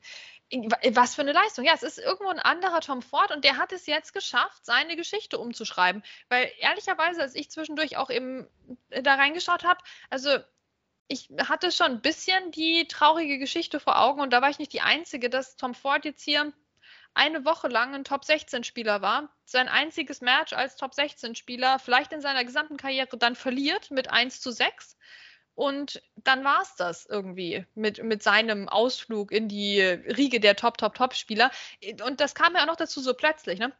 was 0.92 1.14
für 1.14 1.22
eine 1.22 1.32
Leistung. 1.32 1.64
Ja, 1.64 1.74
es 1.74 1.82
ist 1.82 1.98
irgendwo 1.98 2.30
ein 2.30 2.38
anderer 2.38 2.80
Tom 2.80 3.02
Ford 3.02 3.30
und 3.32 3.44
der 3.44 3.58
hat 3.58 3.72
es 3.72 3.86
jetzt 3.86 4.14
geschafft, 4.14 4.64
seine 4.64 4.96
Geschichte 4.96 5.38
umzuschreiben. 5.38 6.02
Weil 6.28 6.50
ehrlicherweise, 6.58 7.20
als 7.20 7.34
ich 7.34 7.50
zwischendurch 7.50 7.98
auch 7.98 8.10
eben 8.10 8.48
da 8.88 9.14
reingeschaut 9.14 9.64
habe, 9.64 9.80
also 10.08 10.38
ich 11.08 11.28
hatte 11.38 11.72
schon 11.72 11.86
ein 11.86 12.00
bisschen 12.00 12.50
die 12.50 12.86
traurige 12.86 13.38
Geschichte 13.38 13.80
vor 13.80 14.00
Augen 14.00 14.20
und 14.20 14.32
da 14.32 14.42
war 14.42 14.50
ich 14.50 14.58
nicht 14.58 14.72
die 14.72 14.82
Einzige, 14.82 15.30
dass 15.30 15.56
Tom 15.56 15.74
Ford 15.74 16.04
jetzt 16.04 16.22
hier 16.22 16.52
eine 17.18 17.44
Woche 17.44 17.68
lang 17.68 17.94
ein 17.94 18.04
Top-16-Spieler 18.04 19.02
war, 19.02 19.28
sein 19.44 19.68
einziges 19.68 20.20
Match 20.20 20.52
als 20.52 20.76
Top-16-Spieler 20.76 21.78
vielleicht 21.80 22.12
in 22.12 22.20
seiner 22.20 22.44
gesamten 22.44 22.76
Karriere 22.76 23.18
dann 23.18 23.34
verliert 23.34 23.90
mit 23.90 24.08
1 24.10 24.40
zu 24.40 24.52
6. 24.52 24.96
Und 25.54 26.00
dann 26.14 26.44
war 26.44 26.62
es 26.62 26.76
das 26.76 27.06
irgendwie 27.06 27.66
mit, 27.74 28.04
mit 28.04 28.22
seinem 28.22 28.68
Ausflug 28.68 29.32
in 29.32 29.48
die 29.48 29.80
Riege 29.80 30.38
der 30.38 30.54
Top-Top-Top-Spieler. 30.54 31.50
Und 32.04 32.20
das 32.20 32.36
kam 32.36 32.54
ja 32.54 32.62
auch 32.62 32.66
noch 32.66 32.76
dazu 32.76 33.00
so 33.00 33.12
plötzlich. 33.14 33.58
Ne? 33.58 33.72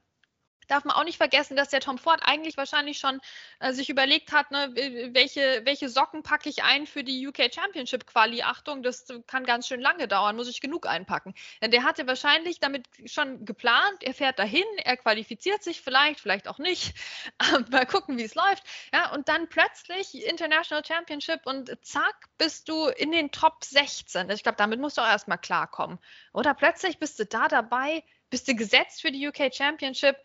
Darf 0.69 0.85
man 0.85 0.97
auch 0.97 1.05
nicht 1.05 1.17
vergessen, 1.17 1.57
dass 1.57 1.69
der 1.69 1.81
Tom 1.81 1.99
Ford 1.99 2.21
eigentlich 2.25 2.57
wahrscheinlich 2.57 2.99
schon 2.99 3.21
äh, 3.59 3.73
sich 3.73 3.91
überlegt 3.91 4.33
hat, 4.33 4.51
ne, 4.51 4.71
welche, 5.13 5.63
welche 5.65 5.89
Socken 5.89 6.23
packe 6.23 6.49
ich 6.49 6.63
ein 6.63 6.87
für 6.87 7.03
die 7.03 7.27
UK 7.27 7.53
Championship 7.53 8.07
Quali. 8.07 8.43
Achtung, 8.43 8.83
das 8.83 9.07
kann 9.27 9.45
ganz 9.45 9.67
schön 9.67 9.81
lange 9.81 10.09
dauern, 10.09 10.37
muss 10.37 10.49
ich 10.49 10.61
genug 10.61 10.87
einpacken. 10.87 11.35
Der 11.63 11.83
hatte 11.83 12.07
wahrscheinlich 12.07 12.61
damit 12.61 12.87
schon 13.07 13.45
geplant, 13.45 14.03
er 14.03 14.15
fährt 14.15 14.39
dahin, 14.39 14.65
er 14.85 14.97
qualifiziert 14.97 15.63
sich 15.63 15.81
vielleicht, 15.81 16.21
vielleicht 16.21 16.49
auch 16.49 16.59
nicht. 16.59 16.95
Mal 17.71 17.87
gucken, 17.87 18.19
wie 18.19 18.25
es 18.25 18.35
läuft. 18.35 18.63
Ja, 18.93 19.13
und 19.13 19.29
dann 19.29 19.49
plötzlich 19.49 20.25
International 20.27 20.85
Championship 20.85 21.41
und 21.45 21.77
zack, 21.85 22.29
bist 22.37 22.69
du 22.69 22.87
in 22.89 23.13
den 23.13 23.31
Top 23.31 23.65
16. 23.65 24.31
Ich 24.31 24.43
glaube, 24.43 24.57
damit 24.57 24.81
musst 24.81 24.99
du 24.99 25.03
auch 25.03 25.07
erstmal 25.07 25.39
klarkommen. 25.39 25.99
Oder 26.33 26.55
plötzlich 26.55 26.99
bist 26.99 27.19
du 27.19 27.27
da 27.27 27.49
dabei, 27.49 28.05
bist 28.31 28.49
du 28.49 28.55
gesetzt 28.55 29.01
für 29.01 29.11
die 29.11 29.27
UK 29.27 29.55
Championship 29.55 30.17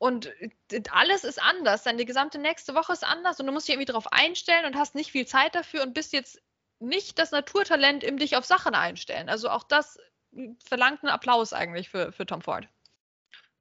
und 0.00 0.26
äh, 0.72 0.82
alles 0.90 1.24
ist 1.24 1.40
anders. 1.42 1.82
Deine 1.82 2.06
gesamte 2.06 2.38
nächste 2.38 2.74
Woche 2.74 2.94
ist 2.94 3.04
anders 3.04 3.38
und 3.38 3.46
du 3.46 3.52
musst 3.52 3.68
dich 3.68 3.74
irgendwie 3.74 3.92
darauf 3.92 4.10
einstellen 4.12 4.64
und 4.64 4.74
hast 4.74 4.94
nicht 4.94 5.12
viel 5.12 5.26
Zeit 5.26 5.54
dafür 5.54 5.82
und 5.82 5.92
bist 5.92 6.14
jetzt 6.14 6.40
nicht 6.78 7.18
das 7.18 7.32
Naturtalent 7.32 8.02
im 8.02 8.16
dich 8.16 8.34
auf 8.34 8.46
Sachen 8.46 8.74
einstellen. 8.74 9.28
Also 9.28 9.50
auch 9.50 9.62
das 9.62 9.98
hm, 10.32 10.58
verlangt 10.64 11.02
einen 11.02 11.12
Applaus 11.12 11.52
eigentlich 11.52 11.90
für, 11.90 12.12
für 12.12 12.24
Tom 12.24 12.40
Ford. 12.40 12.66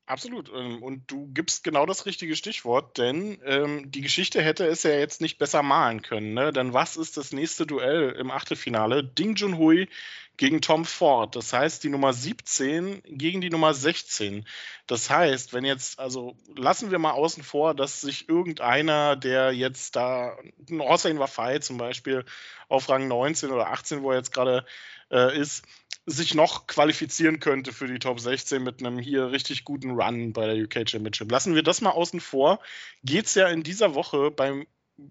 Absolut. 0.09 0.51
Ähm, 0.51 0.81
und 0.81 1.11
du 1.11 1.27
gibst 1.35 1.63
genau 1.63 1.85
das 1.85 2.07
richtige 2.07 2.35
Stichwort, 2.35 2.97
denn 2.97 3.39
ähm, 3.45 3.91
die 3.91 4.01
Geschichte 4.01 4.41
hätte 4.41 4.65
es 4.65 4.81
ja 4.81 4.89
jetzt 4.89 5.21
nicht 5.21 5.37
besser 5.37 5.61
malen 5.61 6.01
können. 6.01 6.33
Ne? 6.33 6.51
Denn 6.51 6.73
was 6.73 6.97
ist 6.97 7.15
das 7.15 7.31
nächste 7.31 7.67
Duell 7.67 8.13
im 8.13 8.31
Achtelfinale? 8.31 9.03
Ding 9.03 9.35
Junhui 9.35 9.87
gegen 10.35 10.61
Tom 10.61 10.85
Ford. 10.85 11.35
Das 11.35 11.53
heißt, 11.53 11.83
die 11.83 11.89
Nummer 11.89 12.11
17 12.11 13.03
gegen 13.05 13.39
die 13.39 13.51
Nummer 13.51 13.75
16. 13.75 14.47
Das 14.87 15.11
heißt, 15.11 15.53
wenn 15.53 15.63
jetzt, 15.63 15.99
also 15.99 16.35
lassen 16.55 16.89
wir 16.89 16.97
mal 16.97 17.11
außen 17.11 17.43
vor, 17.43 17.75
dass 17.75 18.01
sich 18.01 18.27
irgendeiner, 18.27 19.15
der 19.15 19.51
jetzt 19.51 19.95
da, 19.95 20.35
Hossein 20.71 21.19
Wafai 21.19 21.59
zum 21.59 21.77
Beispiel, 21.77 22.25
auf 22.67 22.89
Rang 22.89 23.07
19 23.07 23.51
oder 23.51 23.67
18, 23.67 24.01
wo 24.01 24.09
er 24.09 24.17
jetzt 24.17 24.33
gerade 24.33 24.65
äh, 25.11 25.37
ist, 25.39 25.63
sich 26.09 26.33
noch 26.33 26.67
qualifizieren 26.67 27.39
könnte 27.39 27.71
für 27.71 27.87
die 27.87 27.99
Top 27.99 28.19
16 28.19 28.63
mit 28.63 28.79
einem 28.79 28.99
hier 28.99 29.31
richtig 29.31 29.63
guten 29.63 29.91
Run 29.91 30.33
bei 30.33 30.47
der 30.47 30.63
UK 30.63 30.89
Championship. 30.89 31.31
Lassen 31.31 31.55
wir 31.55 31.63
das 31.63 31.81
mal 31.81 31.91
außen 31.91 32.19
vor. 32.19 32.59
Geht 33.03 33.25
es 33.25 33.35
ja 33.35 33.47
in 33.47 33.63
dieser 33.63 33.95
Woche 33.95 34.31
beim, 34.31 34.65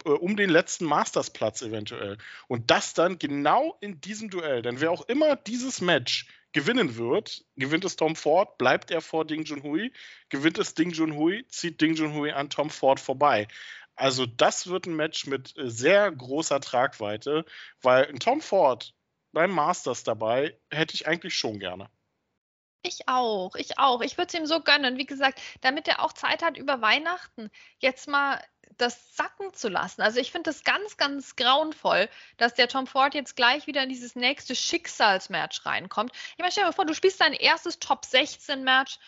äh, 0.04 0.10
um 0.10 0.36
den 0.36 0.50
letzten 0.50 0.84
Masters-Platz 0.84 1.62
eventuell. 1.62 2.18
Und 2.48 2.70
das 2.70 2.94
dann 2.94 3.18
genau 3.18 3.76
in 3.80 4.00
diesem 4.00 4.30
Duell. 4.30 4.62
Denn 4.62 4.80
wer 4.80 4.90
auch 4.90 5.08
immer 5.08 5.36
dieses 5.36 5.80
Match 5.80 6.26
gewinnen 6.52 6.96
wird, 6.96 7.44
gewinnt 7.56 7.84
es 7.84 7.96
Tom 7.96 8.16
Ford, 8.16 8.58
bleibt 8.58 8.90
er 8.90 9.00
vor 9.00 9.24
Ding 9.24 9.44
Junhui, 9.44 9.92
gewinnt 10.30 10.58
es 10.58 10.74
Ding 10.74 10.90
Junhui, 10.90 11.46
zieht 11.48 11.80
Ding 11.80 11.94
Junhui 11.94 12.32
an 12.32 12.50
Tom 12.50 12.70
Ford 12.70 12.98
vorbei. 12.98 13.48
Also 13.94 14.26
das 14.26 14.68
wird 14.68 14.86
ein 14.86 14.96
Match 14.96 15.26
mit 15.26 15.56
äh, 15.58 15.68
sehr 15.70 16.10
großer 16.10 16.60
Tragweite, 16.60 17.44
weil 17.82 18.06
Tom 18.18 18.40
Ford 18.40 18.94
beim 19.32 19.50
Masters 19.50 20.04
dabei, 20.04 20.58
hätte 20.70 20.94
ich 20.94 21.06
eigentlich 21.06 21.34
schon 21.34 21.58
gerne. 21.58 21.90
Ich 22.82 23.08
auch, 23.08 23.54
ich 23.56 23.78
auch. 23.78 24.00
Ich 24.02 24.16
würde 24.16 24.28
es 24.28 24.34
ihm 24.34 24.46
so 24.46 24.60
gönnen, 24.60 24.98
wie 24.98 25.06
gesagt, 25.06 25.40
damit 25.60 25.88
er 25.88 26.02
auch 26.02 26.12
Zeit 26.12 26.42
hat, 26.42 26.56
über 26.56 26.80
Weihnachten 26.80 27.50
jetzt 27.78 28.06
mal 28.06 28.42
das 28.76 29.16
sacken 29.16 29.52
zu 29.52 29.68
lassen. 29.68 30.02
Also 30.02 30.20
ich 30.20 30.30
finde 30.30 30.50
das 30.50 30.62
ganz, 30.62 30.96
ganz 30.96 31.34
grauenvoll, 31.34 32.08
dass 32.36 32.54
der 32.54 32.68
Tom 32.68 32.86
Ford 32.86 33.14
jetzt 33.14 33.34
gleich 33.34 33.66
wieder 33.66 33.82
in 33.82 33.88
dieses 33.88 34.14
nächste 34.14 34.54
Schicksalsmatch 34.54 35.66
reinkommt. 35.66 36.12
Ich 36.32 36.38
meine, 36.38 36.52
stell 36.52 36.64
dir 36.64 36.72
vor, 36.72 36.86
du 36.86 36.94
spielst 36.94 37.20
dein 37.20 37.32
erstes 37.32 37.80
Top 37.80 38.04
16 38.04 38.62
Match, 38.62 38.98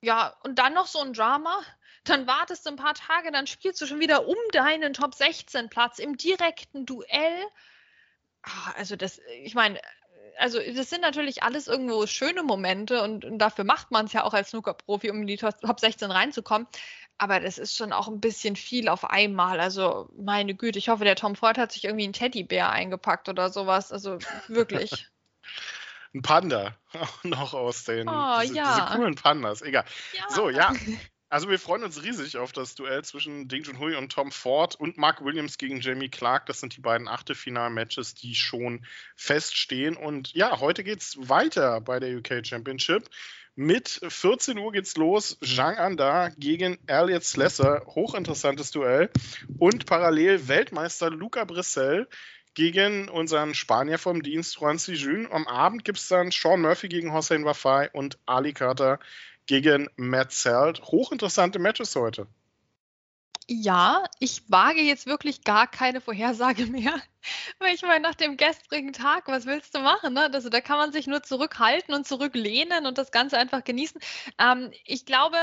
ja, 0.00 0.34
und 0.44 0.58
dann 0.58 0.74
noch 0.74 0.86
so 0.86 1.00
ein 1.00 1.12
Drama. 1.12 1.60
Dann 2.04 2.26
wartest 2.26 2.64
du 2.64 2.70
ein 2.70 2.76
paar 2.76 2.94
Tage, 2.94 3.32
dann 3.32 3.46
spielst 3.46 3.80
du 3.80 3.86
schon 3.86 4.00
wieder 4.00 4.26
um 4.26 4.36
deinen 4.52 4.94
Top 4.94 5.14
16 5.14 5.68
Platz 5.68 5.98
im 5.98 6.16
direkten 6.16 6.86
Duell 6.86 7.46
also 8.76 8.96
das, 8.96 9.20
ich 9.42 9.54
meine, 9.54 9.80
also 10.38 10.58
das 10.58 10.88
sind 10.90 11.02
natürlich 11.02 11.42
alles 11.42 11.66
irgendwo 11.66 12.06
schöne 12.06 12.42
Momente 12.42 13.02
und, 13.02 13.24
und 13.24 13.38
dafür 13.38 13.64
macht 13.64 13.90
man 13.90 14.06
es 14.06 14.12
ja 14.12 14.24
auch 14.24 14.34
als 14.34 14.50
Snooker-Profi, 14.50 15.10
um 15.10 15.22
in 15.22 15.26
die 15.26 15.36
Top 15.36 15.80
16 15.80 16.10
reinzukommen. 16.10 16.66
Aber 17.18 17.40
das 17.40 17.58
ist 17.58 17.76
schon 17.76 17.92
auch 17.92 18.06
ein 18.06 18.20
bisschen 18.20 18.54
viel 18.54 18.88
auf 18.88 19.04
einmal. 19.04 19.58
Also 19.58 20.08
meine 20.16 20.54
Güte, 20.54 20.78
ich 20.78 20.88
hoffe, 20.88 21.04
der 21.04 21.16
Tom 21.16 21.34
Ford 21.34 21.58
hat 21.58 21.72
sich 21.72 21.84
irgendwie 21.84 22.04
einen 22.04 22.12
Teddybär 22.12 22.70
eingepackt 22.70 23.28
oder 23.28 23.50
sowas. 23.50 23.90
Also 23.90 24.18
wirklich. 24.46 25.08
ein 26.14 26.22
Panda 26.22 26.76
noch 27.24 27.54
aus 27.54 27.84
den 27.84 28.08
oh, 28.08 28.40
diese, 28.42 28.54
ja. 28.54 28.74
diese 28.74 28.96
coolen 28.96 29.14
Pandas. 29.16 29.62
Egal. 29.62 29.84
Ja. 30.12 30.30
So, 30.30 30.48
ja. 30.50 30.72
Also 31.30 31.50
wir 31.50 31.58
freuen 31.58 31.84
uns 31.84 32.02
riesig 32.02 32.38
auf 32.38 32.52
das 32.52 32.74
Duell 32.74 33.04
zwischen 33.04 33.48
Ding 33.48 33.62
Junhui 33.62 33.94
und 33.96 34.10
Tom 34.10 34.32
Ford 34.32 34.76
und 34.76 34.96
Mark 34.96 35.22
Williams 35.22 35.58
gegen 35.58 35.80
Jamie 35.80 36.08
Clark. 36.08 36.46
Das 36.46 36.60
sind 36.60 36.74
die 36.74 36.80
beiden 36.80 37.06
Achtelfinal-Matches, 37.06 38.14
die 38.14 38.34
schon 38.34 38.86
feststehen. 39.14 39.96
Und 39.96 40.32
ja, 40.32 40.60
heute 40.60 40.82
geht 40.84 41.02
es 41.02 41.28
weiter 41.28 41.82
bei 41.82 42.00
der 42.00 42.16
UK 42.16 42.46
Championship. 42.46 43.10
Mit 43.56 44.00
14 44.08 44.56
Uhr 44.56 44.72
geht's 44.72 44.96
los. 44.96 45.36
Zhang 45.44 45.76
Anda 45.76 46.30
gegen 46.38 46.78
Elliot 46.86 47.24
Slesser. 47.24 47.82
Hochinteressantes 47.86 48.70
Duell. 48.70 49.10
Und 49.58 49.84
parallel 49.84 50.48
Weltmeister 50.48 51.10
Luca 51.10 51.44
Brissell 51.44 52.08
gegen 52.54 53.10
unseren 53.10 53.54
Spanier 53.54 53.98
vom 53.98 54.22
Dienst 54.22 54.56
Juan 54.56 54.78
Sijun. 54.78 55.28
Am 55.30 55.46
Abend 55.46 55.84
gibt 55.84 55.98
es 55.98 56.08
dann 56.08 56.30
Sean 56.30 56.62
Murphy 56.62 56.88
gegen 56.88 57.12
Hossein 57.12 57.44
Wafai 57.44 57.90
und 57.92 58.18
Ali 58.24 58.54
Carter 58.54 58.98
gegen 59.48 59.88
Matt 59.96 60.30
Zelt. 60.30 60.80
Hochinteressante 60.82 61.58
Matches 61.58 61.96
heute. 61.96 62.28
Ja, 63.50 64.04
ich 64.20 64.42
wage 64.50 64.82
jetzt 64.82 65.06
wirklich 65.06 65.42
gar 65.42 65.66
keine 65.66 66.02
Vorhersage 66.02 66.66
mehr. 66.70 66.94
Weil 67.58 67.74
ich 67.74 67.82
meine, 67.82 68.00
nach 68.00 68.14
dem 68.14 68.36
gestrigen 68.36 68.92
Tag, 68.92 69.26
was 69.26 69.46
willst 69.46 69.74
du 69.74 69.80
machen? 69.80 70.14
Ne? 70.14 70.30
Also 70.32 70.50
da 70.50 70.60
kann 70.60 70.76
man 70.76 70.92
sich 70.92 71.06
nur 71.06 71.22
zurückhalten 71.22 71.94
und 71.94 72.06
zurücklehnen 72.06 72.86
und 72.86 72.98
das 72.98 73.10
Ganze 73.10 73.38
einfach 73.38 73.64
genießen. 73.64 74.00
Ähm, 74.38 74.70
ich 74.84 75.06
glaube, 75.06 75.36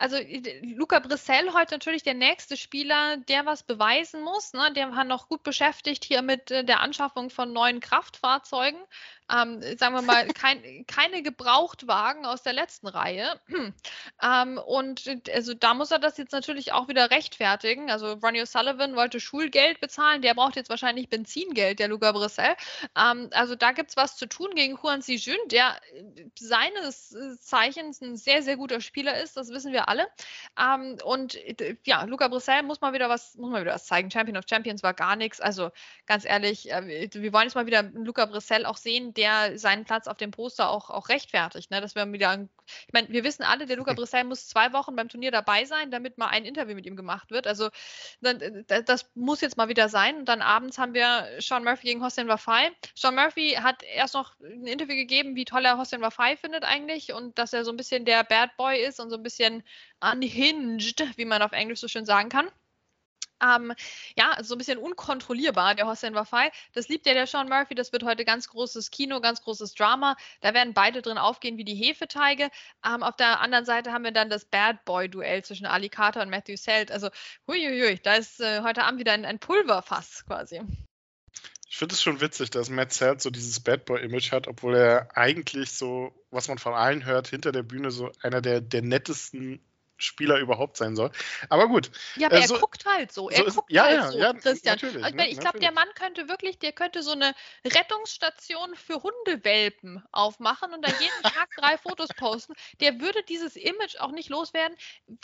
also 0.00 0.16
Luca 0.62 0.98
Brissell 0.98 1.52
heute 1.52 1.74
natürlich 1.74 2.02
der 2.02 2.14
nächste 2.14 2.56
Spieler, 2.56 3.18
der 3.18 3.44
was 3.44 3.62
beweisen 3.62 4.22
muss. 4.22 4.54
Ne? 4.54 4.72
Der 4.74 4.90
war 4.96 5.04
noch 5.04 5.28
gut 5.28 5.42
beschäftigt 5.42 6.04
hier 6.04 6.22
mit 6.22 6.50
äh, 6.50 6.64
der 6.64 6.80
Anschaffung 6.80 7.28
von 7.28 7.52
neuen 7.52 7.80
Kraftfahrzeugen 7.80 8.80
ähm, 9.30 9.62
sagen 9.78 9.94
wir 9.94 10.02
mal, 10.02 10.26
kein, 10.28 10.62
keine 10.86 11.22
Gebrauchtwagen 11.22 12.26
aus 12.26 12.42
der 12.42 12.52
letzten 12.52 12.88
Reihe. 12.88 13.40
ähm, 14.22 14.58
und 14.58 15.02
also 15.32 15.54
da 15.54 15.74
muss 15.74 15.90
er 15.90 15.98
das 15.98 16.18
jetzt 16.18 16.32
natürlich 16.32 16.72
auch 16.72 16.88
wieder 16.88 17.10
rechtfertigen. 17.10 17.90
Also 17.90 18.14
Ronnie 18.14 18.42
O'Sullivan 18.42 18.96
wollte 18.96 19.20
Schulgeld 19.20 19.80
bezahlen, 19.80 20.22
der 20.22 20.34
braucht 20.34 20.56
jetzt 20.56 20.70
wahrscheinlich 20.70 21.08
Benzingeld, 21.08 21.78
der 21.78 21.88
Luca 21.88 22.12
Brissell. 22.12 22.56
Ähm, 22.96 23.28
also 23.32 23.54
da 23.54 23.72
gibt 23.72 23.90
es 23.90 23.96
was 23.96 24.16
zu 24.16 24.26
tun 24.26 24.50
gegen 24.54 24.78
Juan 24.82 25.02
Sijun, 25.02 25.36
der 25.46 25.80
seines 26.38 27.14
Zeichens 27.40 28.00
ein 28.00 28.16
sehr, 28.16 28.42
sehr 28.42 28.56
guter 28.56 28.80
Spieler 28.80 29.20
ist, 29.20 29.36
das 29.36 29.50
wissen 29.50 29.72
wir 29.72 29.88
alle. 29.90 30.08
Ähm, 30.58 30.96
und 31.04 31.38
ja, 31.84 32.04
Luca 32.04 32.28
Brissell 32.28 32.62
muss 32.62 32.80
mal 32.80 32.92
wieder 32.92 33.08
was, 33.08 33.34
muss 33.36 33.50
mal 33.50 33.62
wieder 33.62 33.74
was 33.74 33.86
zeigen. 33.86 34.10
Champion 34.10 34.36
of 34.36 34.44
Champions 34.48 34.82
war 34.82 34.94
gar 34.94 35.16
nichts. 35.16 35.40
Also 35.40 35.70
ganz 36.06 36.24
ehrlich, 36.24 36.70
äh, 36.70 37.08
wir 37.12 37.32
wollen 37.32 37.44
jetzt 37.44 37.56
mal 37.56 37.66
wieder 37.66 37.82
Luca 37.82 38.24
Brissell 38.26 38.64
auch 38.66 38.76
sehen, 38.76 39.12
der 39.14 39.58
seinen 39.58 39.84
Platz 39.84 40.06
auf 40.06 40.16
dem 40.16 40.30
Poster 40.30 40.70
auch, 40.70 40.90
auch 40.90 41.08
rechtfertigt. 41.08 41.70
Ne? 41.70 41.80
Dass 41.80 41.94
wir 41.94 42.10
wieder, 42.12 42.46
ich 42.86 42.92
meine, 42.92 43.08
wir 43.08 43.24
wissen 43.24 43.42
alle, 43.42 43.66
der 43.66 43.76
Luca 43.76 43.92
Brissell 43.94 44.24
muss 44.24 44.48
zwei 44.48 44.72
Wochen 44.72 44.94
beim 44.94 45.08
Turnier 45.08 45.32
dabei 45.32 45.64
sein, 45.64 45.90
damit 45.90 46.18
mal 46.18 46.28
ein 46.28 46.44
Interview 46.44 46.74
mit 46.74 46.86
ihm 46.86 46.96
gemacht 46.96 47.30
wird. 47.30 47.46
Also 47.46 47.68
dann, 48.20 48.40
äh, 48.40 48.84
das 48.84 49.10
muss 49.14 49.40
jetzt 49.40 49.56
mal 49.56 49.68
wieder 49.68 49.88
sein. 49.88 50.18
Und 50.18 50.28
dann 50.28 50.40
abends 50.40 50.78
haben 50.78 50.94
wir 50.94 51.26
Sean 51.40 51.64
Murphy 51.64 51.88
gegen 51.88 52.04
Hossein 52.04 52.28
Wafai. 52.28 52.70
Sean 52.94 53.16
Murphy 53.16 53.58
hat 53.60 53.82
erst 53.82 54.14
noch 54.14 54.38
ein 54.40 54.66
Interview 54.66 54.94
gegeben, 54.94 55.34
wie 55.34 55.44
toll 55.44 55.64
er 55.64 55.78
Hossein 55.78 56.00
Wafai 56.00 56.36
findet 56.36 56.64
eigentlich 56.64 57.12
und 57.12 57.38
dass 57.38 57.52
er 57.52 57.64
so 57.64 57.72
ein 57.72 57.76
bisschen 57.76 58.04
der 58.04 58.24
Bad 58.24 58.56
Boy 58.56 58.80
ist 58.84 59.00
und 59.00 59.10
so 59.10 59.16
ein 59.16 59.22
bisschen 59.22 59.62
unhinged, 60.00 61.04
wie 61.16 61.24
man 61.24 61.42
auf 61.42 61.52
Englisch 61.52 61.80
so 61.80 61.88
schön 61.88 62.06
sagen 62.06 62.28
kann. 62.28 62.50
Ähm, 63.42 63.72
ja, 64.16 64.36
so 64.42 64.54
ein 64.54 64.58
bisschen 64.58 64.78
unkontrollierbar, 64.78 65.74
der 65.74 65.86
Hossein 65.86 66.14
Wafai. 66.14 66.50
Das 66.74 66.88
liebt 66.88 67.06
ja 67.06 67.14
der 67.14 67.26
Sean 67.26 67.48
Murphy. 67.48 67.74
Das 67.74 67.92
wird 67.92 68.04
heute 68.04 68.24
ganz 68.24 68.48
großes 68.48 68.90
Kino, 68.90 69.20
ganz 69.20 69.42
großes 69.42 69.74
Drama. 69.74 70.16
Da 70.40 70.52
werden 70.54 70.74
beide 70.74 71.02
drin 71.02 71.18
aufgehen 71.18 71.56
wie 71.56 71.64
die 71.64 71.74
Hefeteige. 71.74 72.50
Ähm, 72.84 73.02
auf 73.02 73.16
der 73.16 73.40
anderen 73.40 73.64
Seite 73.64 73.92
haben 73.92 74.04
wir 74.04 74.12
dann 74.12 74.30
das 74.30 74.44
Bad 74.44 74.84
Boy-Duell 74.84 75.42
zwischen 75.42 75.66
Ali 75.66 75.88
Carter 75.88 76.22
und 76.22 76.30
Matthew 76.30 76.56
Selt. 76.56 76.92
Also, 76.92 77.08
huiuiui, 77.46 77.98
da 78.02 78.14
ist 78.16 78.40
äh, 78.40 78.62
heute 78.62 78.84
Abend 78.84 79.00
wieder 79.00 79.12
ein, 79.12 79.24
ein 79.24 79.38
Pulverfass 79.38 80.24
quasi. 80.26 80.60
Ich 81.70 81.76
finde 81.76 81.94
es 81.94 82.02
schon 82.02 82.20
witzig, 82.20 82.50
dass 82.50 82.68
Matt 82.68 82.92
Selt 82.92 83.22
so 83.22 83.30
dieses 83.30 83.60
Bad 83.60 83.84
Boy-Image 83.84 84.32
hat, 84.32 84.48
obwohl 84.48 84.74
er 84.74 85.16
eigentlich 85.16 85.70
so, 85.70 86.12
was 86.30 86.48
man 86.48 86.58
von 86.58 86.74
allen 86.74 87.06
hört, 87.06 87.28
hinter 87.28 87.52
der 87.52 87.62
Bühne 87.62 87.92
so 87.92 88.10
einer 88.22 88.40
der, 88.42 88.60
der 88.60 88.82
nettesten 88.82 89.64
Spieler 90.00 90.38
überhaupt 90.38 90.76
sein 90.76 90.96
soll. 90.96 91.10
Aber 91.48 91.68
gut. 91.68 91.90
Ja, 92.16 92.28
aber 92.28 92.38
äh, 92.38 92.46
so, 92.46 92.54
er 92.54 92.60
guckt 92.60 92.84
halt 92.86 93.12
so. 93.12 93.30
Er 93.30 93.44
so 93.50 93.60
guckt 93.60 93.72
ja, 93.72 93.84
halt 93.84 93.96
ja, 93.96 94.10
so, 94.10 94.18
ja, 94.18 94.32
Christian. 94.32 94.78
Ich, 94.78 95.14
ne, 95.14 95.28
ich 95.28 95.38
glaube, 95.38 95.60
der 95.60 95.72
Mann 95.72 95.88
könnte 95.94 96.28
wirklich, 96.28 96.58
der 96.58 96.72
könnte 96.72 97.02
so 97.02 97.12
eine 97.12 97.34
Rettungsstation 97.64 98.74
für 98.74 99.02
Hundewelpen 99.02 100.02
aufmachen 100.12 100.72
und 100.72 100.82
da 100.84 100.90
jeden 101.00 101.22
Tag 101.22 101.48
drei 101.56 101.78
Fotos 101.78 102.08
posten. 102.16 102.54
Der 102.80 103.00
würde 103.00 103.22
dieses 103.24 103.56
Image 103.56 103.96
auch 103.98 104.12
nicht 104.12 104.28
loswerden. 104.28 104.76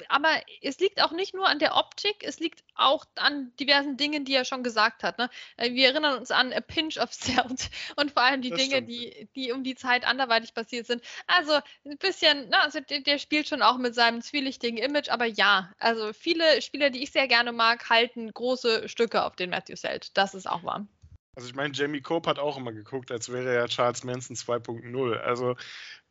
Aber 0.09 0.31
es 0.63 0.79
liegt 0.79 1.03
auch 1.03 1.13
nicht 1.13 1.35
nur 1.35 1.47
an 1.47 1.59
der 1.59 1.77
Optik, 1.77 2.23
es 2.23 2.39
liegt 2.39 2.63
auch 2.75 3.05
an 3.17 3.53
diversen 3.59 3.97
Dingen, 3.97 4.25
die 4.25 4.35
er 4.35 4.45
schon 4.45 4.63
gesagt 4.63 5.03
hat. 5.03 5.19
Ne? 5.19 5.31
Äh, 5.57 5.73
wir 5.73 5.89
erinnern 5.89 6.19
uns 6.19 6.31
an 6.31 6.53
A 6.53 6.61
Pinch 6.61 6.99
of 6.99 7.13
Salt 7.13 7.71
und 7.97 8.13
vor 8.13 8.23
allem 8.23 8.43
die 8.43 8.51
das 8.51 8.61
Dinge, 8.61 8.83
die, 8.83 9.29
die 9.35 9.53
um 9.53 9.65
die 9.65 9.75
Zeit 9.75 10.07
anderweitig 10.07 10.55
passiert 10.55 10.87
sind. 10.87 11.03
Also 11.27 11.55
ein 11.85 11.99
bisschen, 11.99 12.49
na, 12.51 12.61
also 12.61 12.81
der, 12.81 13.01
der 13.01 13.19
spielt 13.19 13.49
schon 13.49 13.63
auch 13.63 13.79
mit 13.79 13.95
seinem 13.95 14.21
zwielichtigen 14.21 14.66
richtigen 14.67 14.79
Image, 14.79 15.09
aber 15.11 15.27
ja, 15.27 15.73
also 15.79 16.13
viele 16.13 16.61
Spieler, 16.61 16.91
die 16.91 17.03
ich 17.03 17.13
sehr 17.13 17.29
gerne 17.29 17.53
mag, 17.53 17.89
halten 17.89 18.33
große 18.33 18.89
Stücke 18.89 19.25
auf 19.25 19.37
den 19.37 19.51
Matthew 19.51 19.77
Selt. 19.77 20.17
Das 20.17 20.35
ist 20.35 20.49
auch 20.49 20.65
wahr. 20.65 20.87
Also 21.37 21.49
ich 21.49 21.55
meine, 21.55 21.75
Jamie 21.75 22.01
Cope 22.01 22.31
hat 22.31 22.39
auch 22.39 22.57
immer 22.57 22.73
geguckt, 22.73 23.11
als 23.13 23.31
wäre 23.31 23.55
er 23.55 23.69
Charles 23.69 24.05
Manson 24.05 24.37
2.0. 24.37 25.17
Also 25.19 25.55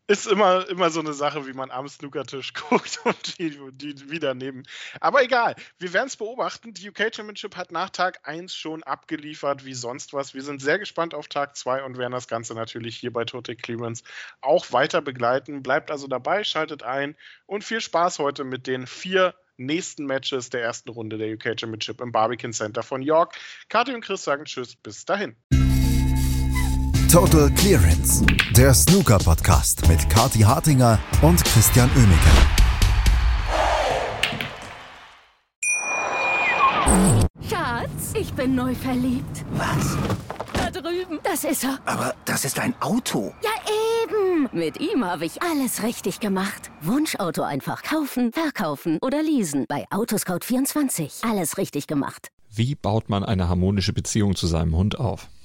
ist 0.07 0.27
immer, 0.27 0.67
immer 0.69 0.89
so 0.91 0.99
eine 0.99 1.13
Sache, 1.13 1.47
wie 1.47 1.53
man 1.53 1.71
am 1.71 1.87
Snookertisch 1.87 2.53
guckt 2.69 2.99
und 3.03 3.39
die, 3.39 3.57
die 3.71 4.09
wieder 4.09 4.33
neben. 4.33 4.63
Aber 4.99 5.23
egal, 5.23 5.55
wir 5.79 5.93
werden 5.93 6.07
es 6.07 6.17
beobachten. 6.17 6.73
Die 6.73 6.89
UK 6.89 7.13
Championship 7.13 7.55
hat 7.55 7.71
nach 7.71 7.89
Tag 7.89 8.19
1 8.23 8.53
schon 8.53 8.83
abgeliefert 8.83 9.65
wie 9.65 9.73
sonst 9.73 10.13
was. 10.13 10.33
Wir 10.33 10.43
sind 10.43 10.61
sehr 10.61 10.79
gespannt 10.79 11.13
auf 11.13 11.27
Tag 11.27 11.55
2 11.57 11.83
und 11.83 11.97
werden 11.97 12.11
das 12.11 12.27
Ganze 12.27 12.53
natürlich 12.53 12.97
hier 12.97 13.11
bei 13.11 13.25
Tote 13.25 13.55
Clearance 13.55 14.03
auch 14.41 14.71
weiter 14.71 15.01
begleiten. 15.01 15.63
Bleibt 15.63 15.89
also 15.89 16.07
dabei, 16.07 16.43
schaltet 16.43 16.83
ein 16.83 17.15
und 17.45 17.63
viel 17.63 17.81
Spaß 17.81 18.19
heute 18.19 18.43
mit 18.43 18.67
den 18.67 18.85
vier 18.87 19.33
nächsten 19.57 20.05
Matches 20.05 20.49
der 20.49 20.61
ersten 20.61 20.89
Runde 20.89 21.17
der 21.17 21.33
UK 21.33 21.59
Championship 21.59 22.01
im 22.01 22.11
Barbican 22.11 22.53
Center 22.53 22.83
von 22.83 23.01
York. 23.01 23.35
Kathi 23.69 23.93
und 23.93 24.01
Chris 24.01 24.23
sagen 24.23 24.45
Tschüss, 24.45 24.75
bis 24.75 25.05
dahin. 25.05 25.35
Total 27.11 27.49
Clearance, 27.51 28.25
der 28.55 28.73
Snooker-Podcast 28.73 29.87
mit 29.87 30.09
Kati 30.09 30.39
Hartinger 30.39 30.99
und 31.21 31.43
Christian 31.45 31.89
Oemeke. 31.95 32.29
Schatz, 37.49 38.13
ich 38.19 38.33
bin 38.33 38.55
neu 38.55 38.75
verliebt. 38.75 39.45
Was? 39.53 39.97
Da 40.53 40.71
drüben. 40.71 41.19
Das 41.23 41.43
ist 41.43 41.63
er. 41.63 41.79
Aber 41.85 42.13
das 42.25 42.43
ist 42.43 42.59
ein 42.59 42.73
Auto. 42.81 43.33
Ja, 43.43 43.51
eben. 44.03 44.49
Mit 44.51 44.79
ihm 44.79 45.05
habe 45.05 45.25
ich 45.25 45.41
alles 45.41 45.83
richtig 45.83 46.19
gemacht. 46.19 46.69
Wunschauto 46.81 47.43
einfach 47.43 47.83
kaufen, 47.83 48.33
verkaufen 48.33 48.97
oder 49.01 49.23
leasen. 49.23 49.65
Bei 49.69 49.85
Autoscout24. 49.89 51.29
Alles 51.29 51.57
richtig 51.57 51.87
gemacht. 51.87 52.29
Wie 52.51 52.75
baut 52.75 53.09
man 53.09 53.23
eine 53.23 53.47
harmonische 53.47 53.93
Beziehung 53.93 54.35
zu 54.35 54.47
seinem 54.47 54.75
Hund 54.75 54.99
auf? 54.99 55.27